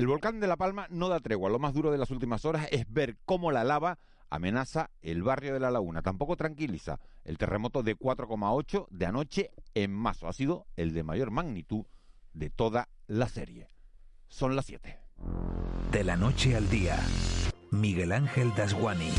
[0.00, 1.50] El volcán de La Palma no da tregua.
[1.50, 3.98] Lo más duro de las últimas horas es ver cómo la lava
[4.30, 6.00] amenaza el barrio de La Laguna.
[6.00, 6.98] Tampoco tranquiliza.
[7.22, 11.84] El terremoto de 4,8 de anoche en Mazo ha sido el de mayor magnitud
[12.32, 13.68] de toda la serie.
[14.26, 14.98] Son las 7.
[15.92, 16.98] De la noche al día,
[17.70, 19.10] Miguel Ángel Dasguani.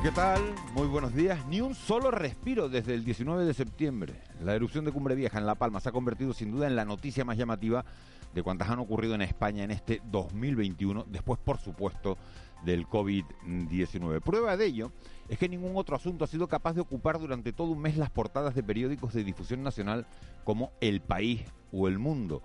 [0.00, 0.40] ¿Qué tal?
[0.74, 1.44] Muy buenos días.
[1.48, 4.14] Ni un solo respiro desde el 19 de septiembre.
[4.40, 6.84] La erupción de Cumbre Vieja en La Palma se ha convertido sin duda en la
[6.84, 7.84] noticia más llamativa
[8.32, 12.16] de cuantas han ocurrido en España en este 2021, después por supuesto
[12.64, 14.20] del COVID-19.
[14.20, 14.92] Prueba de ello
[15.28, 18.10] es que ningún otro asunto ha sido capaz de ocupar durante todo un mes las
[18.10, 20.06] portadas de periódicos de difusión nacional
[20.44, 21.42] como El País
[21.72, 22.40] o El Mundo.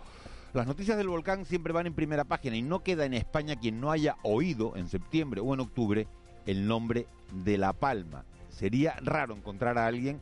[0.53, 3.79] Las noticias del volcán siempre van en primera página y no queda en España quien
[3.79, 6.07] no haya oído en septiembre o en octubre
[6.45, 7.07] el nombre
[7.43, 8.25] de La Palma.
[8.49, 10.19] Sería raro encontrar a alguien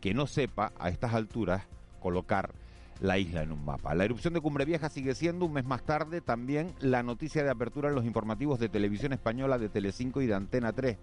[0.00, 1.64] que no sepa a estas alturas
[2.00, 2.52] colocar
[3.00, 3.94] la isla en un mapa.
[3.94, 7.50] La erupción de Cumbre Vieja sigue siendo un mes más tarde también la noticia de
[7.50, 10.96] apertura en los informativos de televisión española de Telecinco y de Antena 3.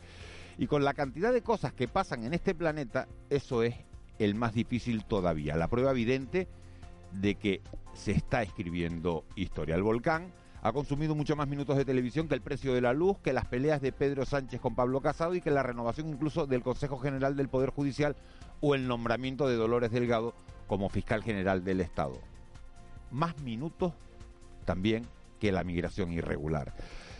[0.58, 3.76] Y con la cantidad de cosas que pasan en este planeta, eso es
[4.20, 5.56] el más difícil todavía.
[5.56, 6.48] La prueba evidente
[7.12, 7.62] de que
[7.94, 9.76] se está escribiendo historia.
[9.76, 10.32] El volcán
[10.66, 13.46] ha consumido mucho más minutos de televisión que el precio de la luz, que las
[13.46, 17.36] peleas de Pedro Sánchez con Pablo Casado y que la renovación incluso del Consejo General
[17.36, 18.16] del Poder Judicial
[18.62, 20.34] o el nombramiento de Dolores Delgado
[20.66, 22.20] como fiscal general del Estado.
[23.12, 23.94] Más minutos
[24.66, 25.06] también
[25.40, 26.74] que la migración irregular.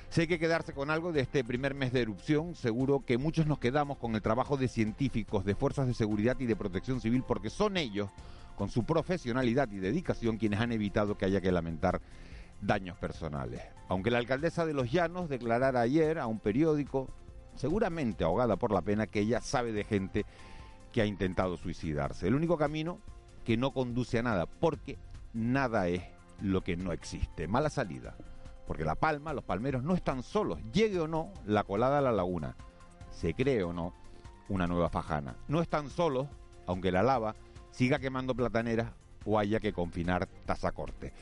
[0.10, 3.46] Si hay que quedarse con algo de este primer mes de erupción, seguro que muchos
[3.46, 7.24] nos quedamos con el trabajo de científicos, de fuerzas de seguridad y de protección civil,
[7.28, 8.10] porque son ellos,
[8.56, 12.02] con su profesionalidad y dedicación, quienes han evitado que haya que lamentar
[12.62, 13.62] daños personales.
[13.88, 17.10] Aunque la alcaldesa de Los Llanos declarara ayer a un periódico,
[17.56, 20.26] seguramente ahogada por la pena, que ella sabe de gente
[20.92, 22.28] que ha intentado suicidarse.
[22.28, 23.00] El único camino
[23.44, 24.98] que no conduce a nada, porque
[25.34, 26.04] nada es
[26.42, 27.48] lo que no existe.
[27.48, 28.16] Mala salida.
[28.66, 32.12] Porque La Palma, los palmeros no están solos, llegue o no la colada a la
[32.12, 32.56] laguna,
[33.12, 33.94] se cree o no
[34.50, 35.36] una nueva fajana.
[35.48, 36.28] No están solos,
[36.66, 37.36] aunque la lava
[37.72, 38.92] siga quemando plataneras
[39.26, 41.14] o haya que confinar tasacorte.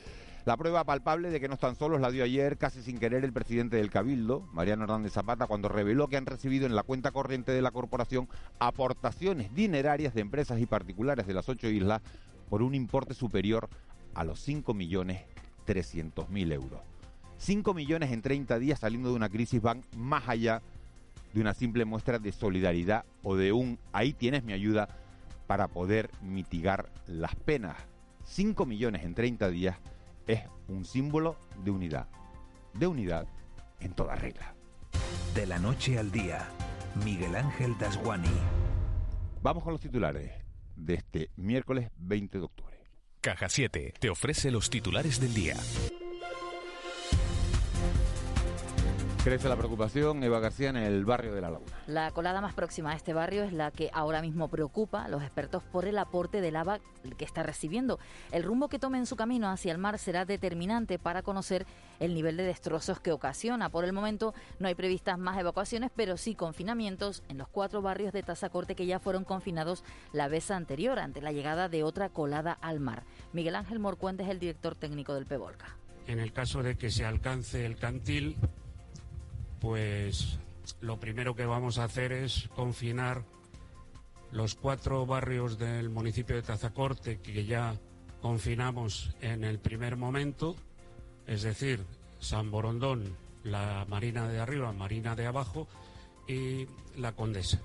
[0.45, 3.31] La prueba palpable de que no están solos la dio ayer, casi sin querer, el
[3.31, 7.53] presidente del Cabildo, Mariano Hernández Zapata, cuando reveló que han recibido en la cuenta corriente
[7.53, 8.27] de la corporación
[8.59, 12.01] aportaciones dinerarias de empresas y particulares de las ocho islas
[12.49, 13.69] por un importe superior
[14.15, 15.21] a los 5 millones
[15.63, 16.81] 300 mil euros.
[17.37, 20.61] 5 millones en 30 días saliendo de una crisis van más allá
[21.33, 24.89] de una simple muestra de solidaridad o de un ahí tienes mi ayuda
[25.47, 27.77] para poder mitigar las penas.
[28.25, 29.77] 5 millones en 30 días
[30.27, 32.07] es un símbolo de unidad,
[32.73, 33.27] de unidad
[33.79, 34.55] en toda regla.
[35.35, 36.47] De la noche al día,
[37.03, 38.29] Miguel Ángel Dasguani.
[39.41, 40.31] Vamos con los titulares
[40.75, 42.77] de este miércoles 20 de octubre.
[43.21, 45.55] Caja 7 te ofrece los titulares del día.
[49.23, 51.71] Crece la preocupación, Eva García, en el barrio de La Laguna.
[51.87, 55.23] La colada más próxima a este barrio es la que ahora mismo preocupa a los
[55.23, 56.81] expertos por el aporte de lava
[57.17, 57.99] que está recibiendo.
[58.33, 61.65] El rumbo que tome en su camino hacia el mar será determinante para conocer
[62.01, 63.69] el nivel de destrozos que ocasiona.
[63.69, 68.11] Por el momento no hay previstas más evacuaciones, pero sí confinamientos en los cuatro barrios
[68.11, 72.57] de Tazacorte que ya fueron confinados la vez anterior ante la llegada de otra colada
[72.59, 73.03] al mar.
[73.31, 75.77] Miguel Ángel Morcuente es el director técnico del PEVOLCA.
[76.07, 78.35] En el caso de que se alcance el cantil,
[79.63, 80.39] pues
[80.81, 83.23] lo primero que vamos a hacer es confinar
[84.33, 87.79] los cuatro barrios del municipio de Tazacorte que ya
[88.21, 90.57] confinamos en el primer momento,
[91.27, 91.85] es decir,
[92.19, 93.15] San Borondón,
[93.45, 95.65] la Marina de arriba, Marina de abajo
[96.27, 96.67] y
[96.97, 97.61] la Condesa.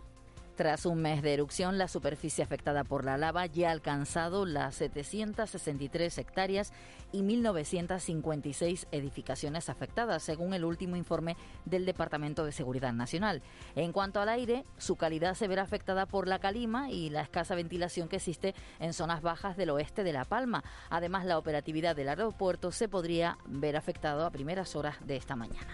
[0.58, 4.74] Tras un mes de erupción, la superficie afectada por la lava ya ha alcanzado las
[4.74, 6.72] 763 hectáreas
[7.12, 13.40] y 1.956 edificaciones afectadas, según el último informe del Departamento de Seguridad Nacional.
[13.76, 17.54] En cuanto al aire, su calidad se verá afectada por la calima y la escasa
[17.54, 20.64] ventilación que existe en zonas bajas del oeste de La Palma.
[20.90, 25.68] Además, la operatividad del aeropuerto se podría ver afectado a primeras horas de esta mañana.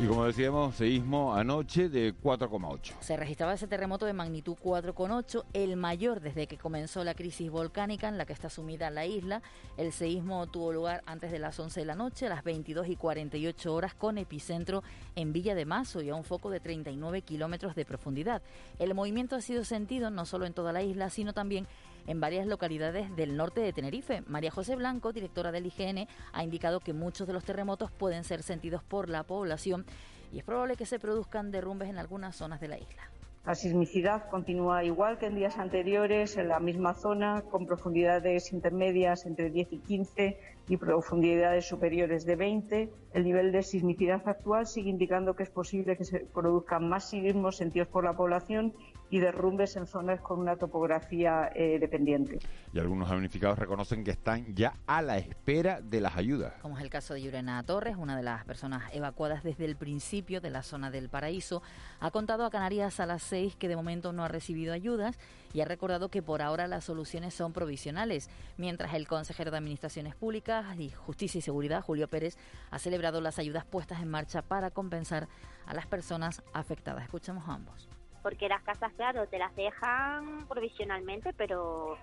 [0.00, 2.94] Y como decíamos, seísmo anoche de 4,8.
[3.00, 8.08] Se registraba ese terremoto de magnitud 4,8, el mayor desde que comenzó la crisis volcánica
[8.08, 9.42] en la que está sumida la isla.
[9.76, 12.96] El seísmo tuvo lugar antes de las 11 de la noche, a las 22 y
[12.96, 14.82] 48 horas, con epicentro
[15.14, 18.42] en Villa de Mazo y a un foco de 39 kilómetros de profundidad.
[18.78, 21.68] El movimiento ha sido sentido no solo en toda la isla, sino también
[22.06, 24.22] en varias localidades del norte de Tenerife.
[24.26, 28.42] María José Blanco, directora del IGN, ha indicado que muchos de los terremotos pueden ser
[28.42, 29.84] sentidos por la población
[30.32, 33.02] y es probable que se produzcan derrumbes en algunas zonas de la isla.
[33.44, 39.26] La sismicidad continúa igual que en días anteriores en la misma zona, con profundidades intermedias
[39.26, 40.38] entre 10 y 15
[40.68, 42.92] y profundidades superiores de 20.
[43.14, 47.56] El nivel de sismicidad actual sigue indicando que es posible que se produzcan más sismos
[47.56, 48.74] sentidos por la población
[49.12, 52.38] y derrumbes en zonas con una topografía eh, dependiente.
[52.72, 56.54] Y algunos damnificados reconocen que están ya a la espera de las ayudas.
[56.62, 60.40] Como es el caso de Yurena Torres, una de las personas evacuadas desde el principio
[60.40, 61.60] de la zona del paraíso,
[62.00, 65.18] ha contado a Canarias a las 6 que de momento no ha recibido ayudas
[65.52, 70.14] y ha recordado que por ahora las soluciones son provisionales, mientras el consejero de Administraciones
[70.14, 72.38] Públicas y Justicia y Seguridad, Julio Pérez,
[72.70, 75.28] ha celebrado las ayudas puestas en marcha para compensar
[75.66, 77.04] a las personas afectadas.
[77.04, 77.90] Escuchamos a ambos
[78.22, 81.96] porque las casas, claro, te las dejan provisionalmente, pero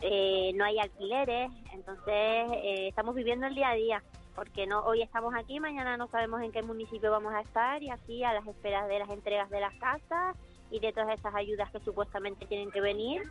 [0.00, 4.02] eh, no hay alquileres, entonces eh, estamos viviendo el día a día,
[4.34, 7.90] porque no hoy estamos aquí, mañana no sabemos en qué municipio vamos a estar y
[7.90, 10.36] así a las esperas de las entregas de las casas
[10.70, 13.22] y de todas esas ayudas que supuestamente tienen que venir.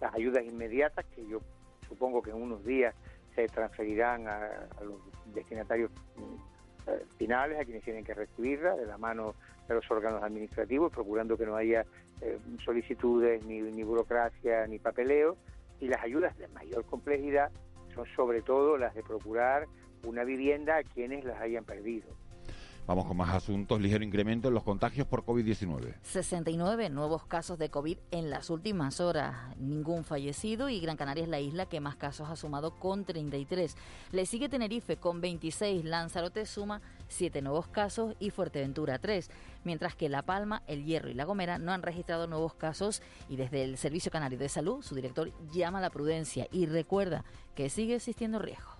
[0.00, 1.38] Las ayudas inmediatas que yo
[1.88, 2.94] supongo que en unos días
[3.34, 5.90] se transferirán a, a los destinatarios
[6.86, 9.34] eh, finales, a quienes tienen que recibirla, de la mano
[9.68, 11.84] de los órganos administrativos, procurando que no haya
[12.20, 15.36] eh, solicitudes, ni, ni burocracia, ni papeleo.
[15.80, 17.50] Y las ayudas de mayor complejidad
[17.94, 19.66] son sobre todo las de procurar
[20.04, 22.08] una vivienda a quienes las hayan perdido.
[22.86, 23.80] Vamos con más asuntos.
[23.80, 25.94] Ligero incremento en los contagios por COVID-19.
[26.02, 29.56] 69 nuevos casos de COVID en las últimas horas.
[29.56, 33.74] Ningún fallecido y Gran Canaria es la isla que más casos ha sumado con 33.
[34.12, 35.82] Le sigue Tenerife con 26.
[35.86, 36.82] Lanzarote suma
[37.14, 39.30] 7 nuevos casos y Fuerteventura 3.
[39.64, 43.36] Mientras que La Palma, El Hierro y La Gomera no han registrado nuevos casos y
[43.36, 47.24] desde el Servicio Canario de Salud su director llama a la prudencia y recuerda
[47.54, 48.73] que sigue existiendo riesgo.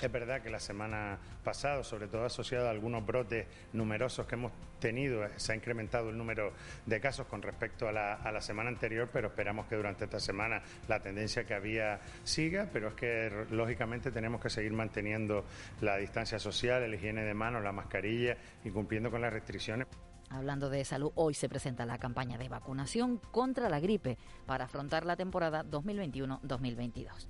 [0.00, 4.52] Es verdad que la semana pasada, sobre todo asociado a algunos brotes numerosos que hemos
[4.78, 6.54] tenido, se ha incrementado el número
[6.86, 11.00] de casos con respecto a la, semana anterior, pero esperamos que durante esta semana la
[11.00, 15.44] tendencia que había siga, pero es que lógicamente tenemos que seguir manteniendo
[15.82, 19.86] la distancia social, la higiene de manos, la mascarilla y cumpliendo con las restricciones.
[20.30, 24.16] Hablando de salud, hoy se presenta la campaña de vacunación contra la gripe
[24.46, 27.26] para afrontar la temporada 2021-2022.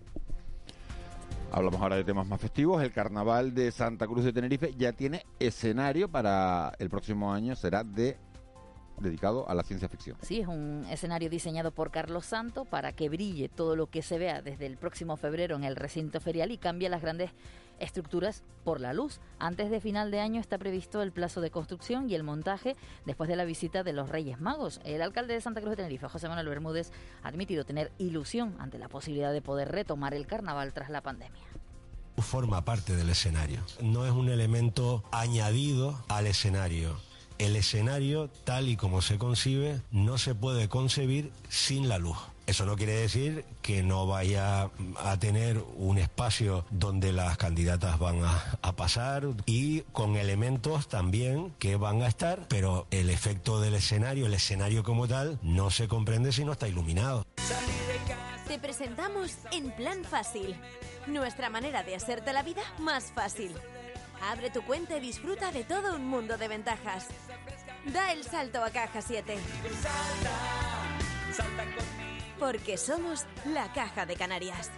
[1.53, 2.83] Hablamos ahora de temas más festivos.
[2.83, 7.57] El carnaval de Santa Cruz de Tenerife ya tiene escenario para el próximo año.
[7.57, 8.17] Será de
[9.01, 10.17] dedicado a la ciencia ficción.
[10.23, 14.19] Sí, es un escenario diseñado por Carlos Santo para que brille todo lo que se
[14.19, 17.31] vea desde el próximo febrero en el recinto ferial y cambie las grandes
[17.81, 19.21] estructuras por la luz.
[19.39, 23.29] Antes de final de año está previsto el plazo de construcción y el montaje después
[23.29, 24.81] de la visita de los Reyes Magos.
[24.85, 26.93] El alcalde de Santa Cruz de Tenerife, José Manuel Bermúdez,
[27.23, 31.43] ha admitido tener ilusión ante la posibilidad de poder retomar el carnaval tras la pandemia
[32.23, 33.61] forma parte del escenario.
[33.81, 36.97] No es un elemento añadido al escenario.
[37.39, 42.19] El escenario, tal y como se concibe, no se puede concebir sin la luz.
[42.51, 48.25] Eso no quiere decir que no vaya a tener un espacio donde las candidatas van
[48.25, 53.77] a, a, pasar y con elementos también que van a estar, pero el efecto del
[53.77, 57.25] escenario, el escenario como tal, no se comprende si no está iluminado.
[58.49, 60.57] Te presentamos En Plan Fácil,
[61.07, 63.53] nuestra manera de hacerte la vida más fácil.
[64.29, 67.07] Abre tu cuenta y disfruta de todo un mundo de ventajas.
[67.93, 69.39] Da el salto a Caja 7.
[72.41, 74.71] Porque somos la Caja de Canarias.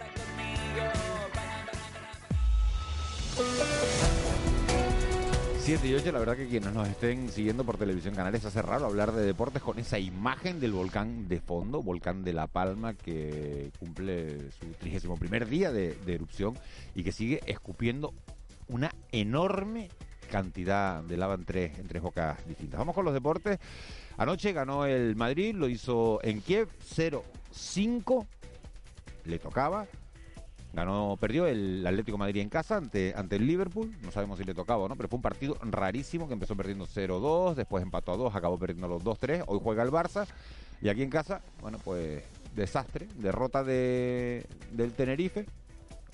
[5.59, 8.85] Siete y ocho, la verdad que quienes nos estén siguiendo por televisión canales hace raro
[8.85, 13.71] hablar de deportes con esa imagen del volcán de fondo, volcán de La Palma, que
[13.79, 16.59] cumple su 31 primer día de erupción
[16.93, 18.13] y que sigue escupiendo
[18.67, 19.87] una enorme
[20.33, 22.79] cantidad de lava en tres, en tres bocas distintas.
[22.79, 23.59] Vamos con los deportes.
[24.17, 28.25] Anoche ganó el Madrid, lo hizo en Kiev 0-5,
[29.25, 29.85] le tocaba.
[30.73, 33.95] Ganó, perdió el Atlético Madrid en casa ante, ante el Liverpool.
[34.01, 36.87] No sabemos si le tocaba o no, pero fue un partido rarísimo que empezó perdiendo
[36.87, 39.43] 0-2, después empató a 2, acabó perdiendo los 2-3.
[39.45, 40.25] Hoy juega el Barça.
[40.81, 42.23] Y aquí en casa, bueno, pues
[42.55, 45.45] desastre, derrota de, del Tenerife.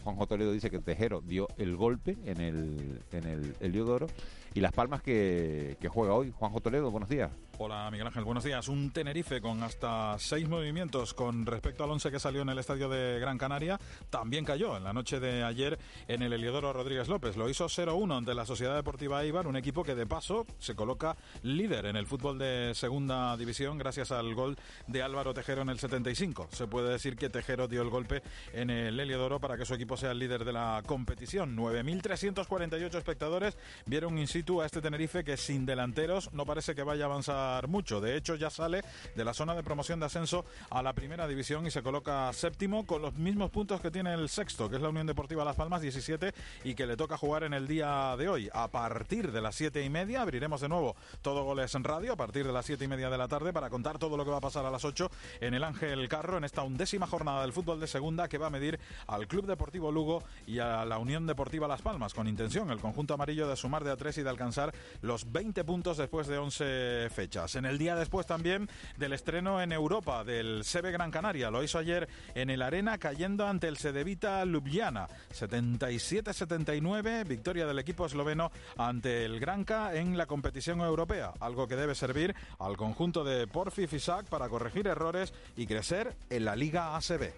[0.03, 4.07] Juanjo Toledo dice que Tejero dio el golpe en el, en el Heliodoro
[4.53, 6.31] Y Las Palmas que, que juega hoy.
[6.31, 7.31] Juanjo Toledo, buenos días.
[7.61, 8.69] Hola Miguel Ángel, buenos días.
[8.69, 12.87] Un Tenerife con hasta seis movimientos con respecto al once que salió en el estadio
[12.87, 13.77] de Gran Canaria.
[14.09, 17.35] También cayó en la noche de ayer en el Heliodoro Rodríguez López.
[17.35, 21.17] Lo hizo 0-1 ante la Sociedad Deportiva Ibar, un equipo que de paso se coloca
[21.43, 24.55] líder en el fútbol de segunda división gracias al gol
[24.87, 26.47] de Álvaro Tejero en el 75.
[26.53, 28.23] Se puede decir que Tejero dio el golpe
[28.53, 31.57] en el Heliodoro para que su equipo sea el líder de la competición.
[31.57, 37.03] 9.348 espectadores vieron in situ a este Tenerife que sin delanteros no parece que vaya
[37.03, 38.01] a avanzar mucho.
[38.01, 38.83] De hecho, ya sale
[39.15, 42.85] de la zona de promoción de ascenso a la primera división y se coloca séptimo
[42.85, 45.81] con los mismos puntos que tiene el sexto, que es la Unión Deportiva Las Palmas,
[45.81, 48.49] 17, y que le toca jugar en el día de hoy.
[48.53, 52.15] A partir de las siete y media abriremos de nuevo todo goles en radio, a
[52.15, 54.37] partir de las siete y media de la tarde, para contar todo lo que va
[54.37, 55.09] a pasar a las 8
[55.41, 58.49] en el Ángel Carro, en esta undécima jornada del fútbol de segunda que va a
[58.49, 62.79] medir al Club Deportivo Lugo y a la Unión Deportiva Las Palmas, con intención el
[62.79, 66.37] conjunto amarillo de sumar de a tres y de alcanzar los 20 puntos después de
[66.37, 67.38] 11 fechas.
[67.55, 68.67] En el día después también
[68.98, 71.50] del estreno en Europa del CB Gran Canaria.
[71.50, 75.08] Lo hizo ayer en el Arena cayendo ante el Sedevita Ljubljana.
[75.34, 81.31] 77-79, victoria del equipo esloveno ante el Granca en la competición europea.
[81.39, 86.46] Algo que debe servir al conjunto de Porfi Fisac para corregir errores y crecer en
[86.46, 87.34] la Liga ACB.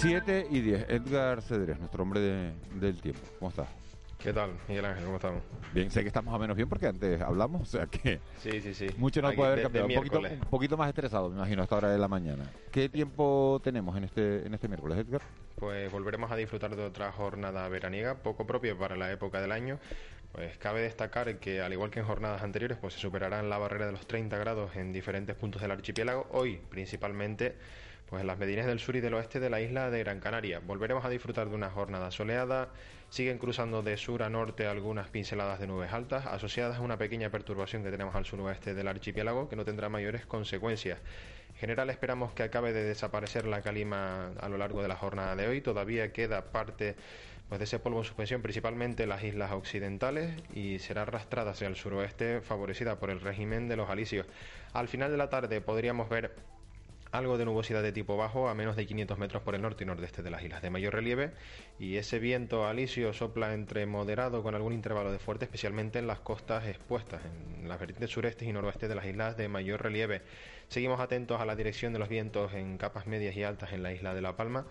[0.00, 0.86] 7 y 10.
[0.88, 3.20] Edgar Cedrés, nuestro hombre de- del tiempo.
[3.38, 3.68] ¿Cómo estás?
[4.22, 5.04] ¿Qué tal, Miguel Ángel?
[5.04, 5.42] ¿Cómo estamos?
[5.72, 8.74] Bien, sé que estamos a menos bien porque antes hablamos, o sea que Sí, sí,
[8.74, 8.88] sí.
[8.98, 9.86] mucho no Aquí puede de- haber de cambiado.
[10.02, 12.44] Un poquito, un poquito más estresado, me imagino, a esta hora de la mañana.
[12.70, 15.22] ¿Qué tiempo tenemos en este, en este miércoles, Edgar?
[15.58, 19.78] Pues volveremos a disfrutar de otra jornada veraniega, poco propia para la época del año.
[20.32, 23.86] Pues cabe destacar que, al igual que en jornadas anteriores, pues se superarán la barrera
[23.86, 26.26] de los 30 grados en diferentes puntos del archipiélago.
[26.30, 27.56] Hoy, principalmente,
[28.08, 30.60] pues en las medianías del sur y del oeste de la isla de Gran Canaria.
[30.60, 32.68] Volveremos a disfrutar de una jornada soleada.
[33.10, 37.28] Siguen cruzando de sur a norte algunas pinceladas de nubes altas, asociadas a una pequeña
[37.28, 41.00] perturbación que tenemos al suroeste del archipiélago, que no tendrá mayores consecuencias.
[41.48, 45.34] En general esperamos que acabe de desaparecer la calima a lo largo de la jornada
[45.34, 45.60] de hoy.
[45.60, 46.94] Todavía queda parte
[47.48, 51.66] pues, de ese polvo en suspensión, principalmente en las islas occidentales, y será arrastrada hacia
[51.66, 54.24] el suroeste, favorecida por el régimen de los alisios.
[54.72, 56.36] Al final de la tarde podríamos ver
[57.12, 59.86] algo de nubosidad de tipo bajo a menos de 500 metros por el norte y
[59.86, 61.32] nordeste de las islas de mayor relieve.
[61.78, 66.20] Y ese viento alisio sopla entre moderado con algún intervalo de fuerte especialmente en las
[66.20, 70.22] costas expuestas en las vertientes sureste y noroeste de las islas de mayor relieve.
[70.68, 73.92] Seguimos atentos a la dirección de los vientos en capas medias y altas en la
[73.92, 74.66] isla de La Palma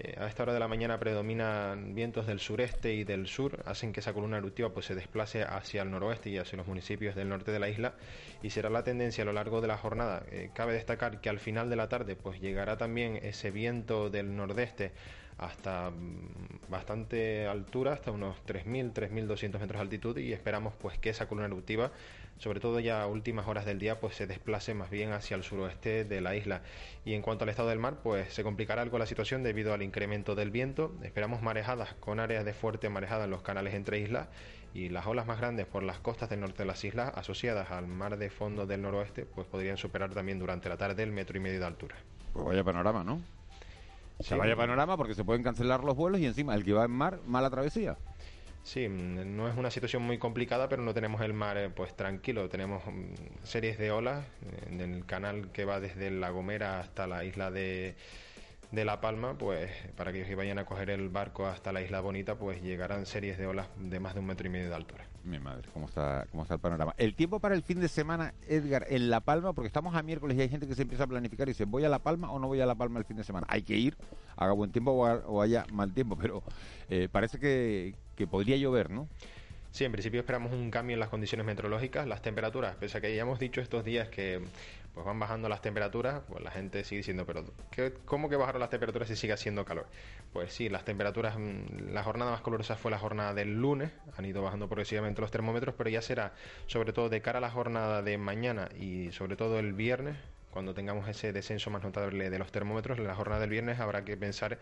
[0.00, 3.92] eh, a esta hora de la mañana predominan vientos del sureste y del sur, hacen
[3.92, 7.28] que esa columna eruptiva pues, se desplace hacia el noroeste y hacia los municipios del
[7.28, 7.94] norte de la isla
[8.40, 10.22] y será la tendencia a lo largo de la jornada.
[10.30, 14.36] Eh, cabe destacar que al final de la tarde pues, llegará también ese viento del
[14.36, 14.92] nordeste
[15.38, 21.10] hasta mm, bastante altura, hasta unos 3.000, 3.200 metros de altitud y esperamos pues que
[21.10, 21.90] esa columna eruptiva,
[22.38, 25.42] sobre todo ya a últimas horas del día, pues se desplace más bien hacia el
[25.42, 26.62] suroeste de la isla.
[27.04, 29.82] Y en cuanto al estado del mar, pues se complicará algo la situación debido al
[29.82, 30.94] incremento del viento.
[31.02, 34.28] Esperamos marejadas con áreas de fuerte marejada en los canales entre islas
[34.74, 37.86] y las olas más grandes por las costas del norte de las islas asociadas al
[37.86, 41.40] mar de fondo del noroeste, pues podrían superar también durante la tarde el metro y
[41.40, 41.96] medio de altura.
[42.32, 43.20] Pues vaya panorama, ¿no?
[44.20, 44.34] Sí.
[44.34, 47.20] vaya panorama porque se pueden cancelar los vuelos y encima el que va en mar,
[47.26, 47.96] mala travesía.
[48.68, 51.96] Sí, mm, no es una situación muy complicada, pero no tenemos el mar eh, pues
[51.96, 52.50] tranquilo.
[52.50, 57.06] Tenemos mm, series de olas eh, en el canal que va desde La Gomera hasta
[57.06, 57.96] la isla de,
[58.70, 62.34] de La Palma, pues para que vayan a coger el barco hasta la isla Bonita,
[62.34, 65.06] pues llegarán series de olas de más de un metro y medio de altura.
[65.24, 66.94] Mi madre, ¿cómo está, cómo está el panorama?
[66.98, 70.36] El tiempo para el fin de semana, Edgar, en La Palma, porque estamos a miércoles
[70.36, 72.38] y hay gente que se empieza a planificar y dice, ¿voy a La Palma o
[72.38, 73.46] no voy a La Palma el fin de semana?
[73.48, 73.96] Hay que ir,
[74.36, 76.42] haga buen tiempo o haya mal tiempo, pero
[76.90, 79.08] eh, parece que, que podría llover, ¿no?
[79.70, 83.14] Sí, en principio esperamos un cambio en las condiciones meteorológicas, las temperaturas, pese a que
[83.14, 84.40] ya hemos dicho estos días que
[84.92, 88.60] pues van bajando las temperaturas, pues la gente sigue diciendo, pero ¿qué- ¿cómo que bajaron
[88.60, 89.86] las temperaturas si sigue haciendo calor?
[90.32, 94.24] Pues sí, las temperaturas, mm, la jornada más calurosa fue la jornada del lunes, han
[94.24, 96.32] ido bajando progresivamente los termómetros, pero ya será
[96.66, 100.16] sobre todo de cara a la jornada de mañana y sobre todo el viernes,
[100.50, 104.04] cuando tengamos ese descenso más notable de los termómetros, en la jornada del viernes habrá
[104.04, 104.58] que pensar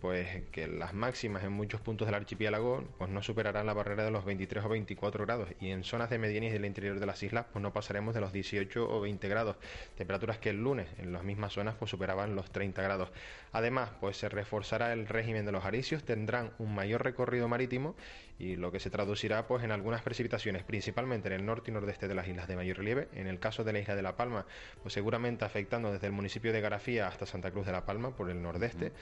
[0.00, 4.10] pues que las máximas en muchos puntos del archipiélago pues no superarán la barrera de
[4.10, 7.46] los 23 o 24 grados y en zonas de medianías del interior de las islas
[7.52, 9.56] pues no pasaremos de los 18 o 20 grados,
[9.96, 13.10] temperaturas que el lunes en las mismas zonas pues superaban los 30 grados.
[13.52, 17.94] Además, pues se reforzará el régimen de los aricios, tendrán un mayor recorrido marítimo
[18.40, 22.08] y lo que se traducirá pues en algunas precipitaciones, principalmente en el norte y nordeste
[22.08, 23.08] de las islas de mayor relieve.
[23.12, 24.46] En el caso de la isla de La Palma,
[24.82, 28.30] pues seguramente afectando desde el municipio de Garafía hasta Santa Cruz de La Palma por
[28.30, 28.92] el nordeste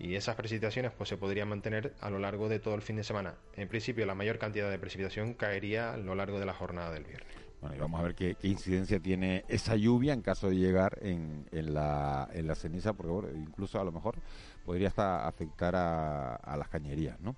[0.00, 3.04] y esas precipitaciones pues se podrían mantener a lo largo de todo el fin de
[3.04, 3.34] semana.
[3.54, 7.04] En principio la mayor cantidad de precipitación caería a lo largo de la jornada del
[7.04, 7.32] viernes.
[7.60, 10.98] Bueno, y vamos a ver qué, qué incidencia tiene esa lluvia en caso de llegar
[11.02, 14.16] en, en, la, en la ceniza, porque bueno, incluso a lo mejor
[14.64, 17.36] podría hasta afectar a, a las cañerías, ¿no?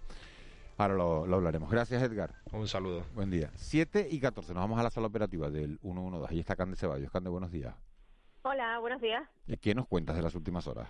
[0.81, 1.71] Ahora lo, lo hablaremos.
[1.71, 2.31] Gracias, Edgar.
[2.53, 3.05] Un saludo.
[3.15, 3.51] Buen día.
[3.55, 4.55] 7 y 14.
[4.55, 6.33] Nos vamos a la sala operativa del 112.
[6.33, 7.11] Ahí está Cande Ceballos.
[7.11, 7.75] Cande, buenos días.
[8.41, 9.29] Hola, buenos días.
[9.61, 10.89] ¿Qué nos cuentas de las últimas horas?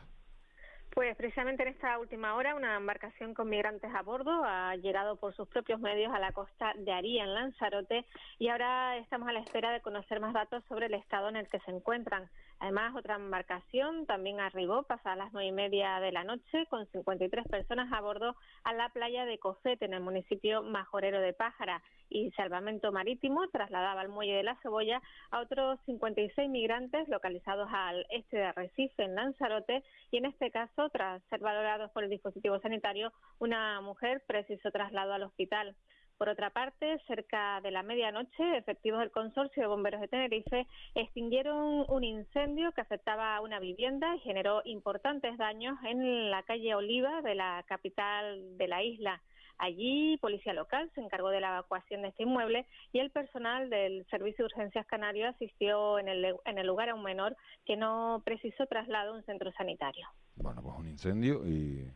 [0.94, 5.34] Pues precisamente en esta última hora una embarcación con migrantes a bordo ha llegado por
[5.34, 8.06] sus propios medios a la costa de Aría, en Lanzarote,
[8.38, 11.48] y ahora estamos a la espera de conocer más datos sobre el estado en el
[11.48, 12.28] que se encuentran.
[12.60, 17.48] Además, otra embarcación también arribó pasadas las nueve y media de la noche con 53
[17.48, 22.30] personas a bordo a la playa de Cofete, en el municipio majorero de Pájara, y
[22.32, 25.00] Salvamento Marítimo trasladaba al muelle de la Cebolla
[25.30, 30.90] a otros 56 migrantes localizados al este de Arrecife, en Lanzarote, y en este caso
[30.90, 35.74] tras ser valorados por el dispositivo sanitario, una mujer precisó traslado al hospital.
[36.20, 41.86] Por otra parte, cerca de la medianoche, efectivos del Consorcio de Bomberos de Tenerife extinguieron
[41.88, 47.22] un incendio que afectaba a una vivienda y generó importantes daños en la calle Oliva
[47.22, 49.22] de la capital de la isla.
[49.56, 54.04] Allí, Policía Local se encargó de la evacuación de este inmueble y el personal del
[54.10, 57.34] Servicio de Urgencias Canario asistió en el, en el lugar a un menor
[57.64, 60.06] que no precisó traslado a un centro sanitario.
[60.36, 61.90] Bueno, pues un incendio y,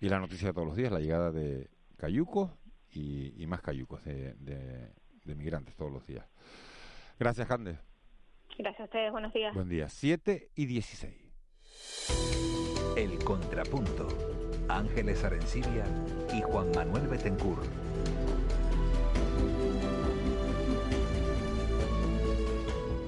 [0.00, 2.50] y la noticia de todos los días, la llegada de cayucos
[2.92, 4.92] y, y más cayucos de, de,
[5.24, 6.26] de, migrantes todos los días.
[7.18, 7.78] Gracias, Cande.
[8.58, 9.54] Gracias a ustedes, buenos días.
[9.54, 11.14] Buen día, 7 y 16.
[12.96, 14.08] El Contrapunto.
[14.68, 15.84] Ángeles Arencibia
[16.34, 17.62] y Juan Manuel Betencur.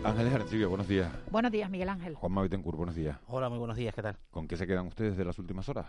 [0.02, 1.12] Ángeles Arencibia, buenos días.
[1.30, 2.14] Buenos días, Miguel Ángel.
[2.14, 3.18] Juan Manuel Betancourt, buenos días.
[3.26, 4.16] Hola, muy buenos días, ¿qué tal?
[4.30, 5.86] ¿Con qué se quedan ustedes de las últimas horas?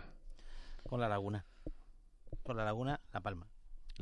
[0.86, 1.46] Con la laguna.
[2.42, 3.46] Con la laguna La Palma.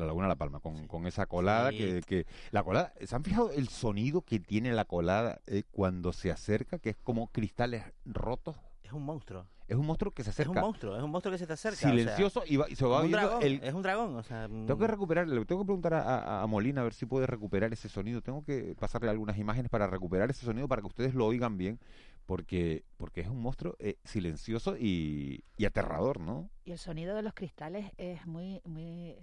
[0.00, 0.87] La Laguna La Palma, con, sí.
[0.87, 1.78] con esa colada sí.
[1.78, 2.26] que, que...
[2.50, 6.78] La colada, ¿se han fijado el sonido que tiene la colada eh, cuando se acerca?
[6.78, 8.57] Que es como cristales rotos.
[8.83, 9.46] Es un monstruo.
[9.70, 10.51] Es un monstruo que se acerca.
[10.51, 11.77] Es un monstruo, es un monstruo que se te acerca.
[11.77, 13.61] Silencioso o sea, y, va, y, se va un dragón, el...
[13.62, 14.48] Es un dragón, o sea...
[14.48, 17.29] Tengo que recuperar, le tengo que preguntar a, a, a, Molina a ver si puede
[17.29, 18.20] recuperar ese sonido.
[18.20, 21.79] Tengo que pasarle algunas imágenes para recuperar ese sonido para que ustedes lo oigan bien.
[22.27, 26.51] Porque, porque es un monstruo eh, silencioso y, y, aterrador, ¿no?
[26.64, 29.16] Y el sonido de los cristales es muy, muy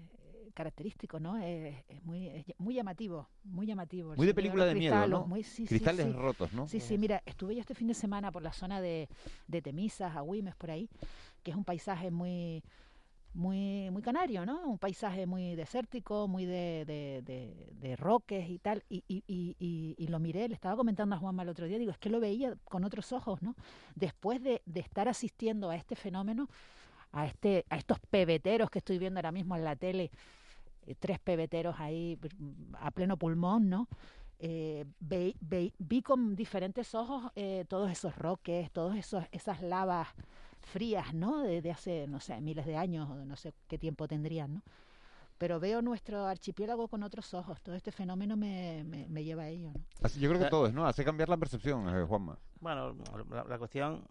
[0.53, 1.37] característico, ¿no?
[1.37, 4.15] Es, es, muy, es muy llamativo, muy llamativo.
[4.15, 5.27] Muy de película de, de miedo, ¿no?
[5.27, 6.17] Muy, sí, Cristales sí, sí.
[6.17, 6.67] rotos, ¿no?
[6.67, 9.09] Sí, sí, mira, estuve yo este fin de semana por la zona de,
[9.47, 10.89] de Temisas, Agüimes, por ahí,
[11.43, 12.63] que es un paisaje muy
[13.33, 14.63] muy muy canario, ¿no?
[14.67, 18.83] Un paisaje muy desértico, muy de, de, de, de roques y tal.
[18.89, 21.91] Y, y, y, y, lo miré, le estaba comentando a Juanma el otro día, digo,
[21.91, 23.55] es que lo veía con otros ojos, ¿no?
[23.95, 26.49] Después de, de estar asistiendo a este fenómeno,
[27.11, 30.09] a, este, a estos pebeteros que estoy viendo ahora mismo en la tele,
[30.95, 32.17] tres pebeteros ahí
[32.79, 33.87] a pleno pulmón, ¿no?
[34.39, 38.95] Eh, ve, ve, vi con diferentes ojos eh, todos esos roques, todas
[39.31, 40.09] esas lavas
[40.61, 41.41] frías, ¿no?
[41.41, 44.63] De, de, hace, no sé, miles de años, no sé qué tiempo tendrían, ¿no?
[45.39, 47.61] Pero veo nuestro archipiélago con otros ojos.
[47.61, 49.81] Todo este fenómeno me, me, me lleva a ello, ¿no?
[50.01, 50.85] Así, yo creo que todo es, ¿no?
[50.85, 52.37] Hace cambiar la percepción, eh, Juanma.
[52.59, 52.95] Bueno,
[53.29, 54.03] la, la, cuestión,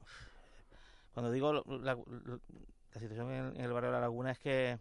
[1.14, 1.96] cuando digo la,
[2.94, 4.78] la situación en, en, el barrio de la Laguna es que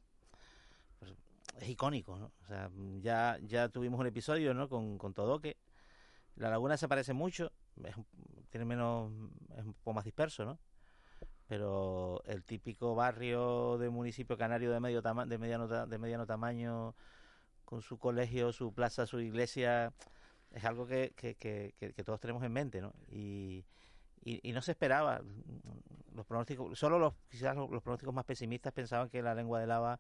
[1.60, 2.32] es icónico, ¿no?
[2.44, 2.70] O sea,
[3.02, 4.70] ya, ya tuvimos un episodio, ¿no?
[4.70, 5.58] Con, con Todoque.
[6.36, 7.52] La Laguna se parece mucho,
[7.84, 7.96] es,
[8.50, 9.12] tiene menos,
[9.58, 10.60] es un poco más disperso, ¿no?
[11.48, 16.96] pero el típico barrio de municipio canario de medio tama de mediano de mediano tamaño
[17.64, 19.94] con su colegio, su plaza, su iglesia
[20.52, 22.94] es algo que, que, que, que todos tenemos en mente, ¿no?
[23.10, 23.66] Y,
[24.24, 25.22] y, y, no se esperaba
[26.14, 30.00] los pronósticos, solo los quizás los pronósticos más pesimistas pensaban que la lengua de lava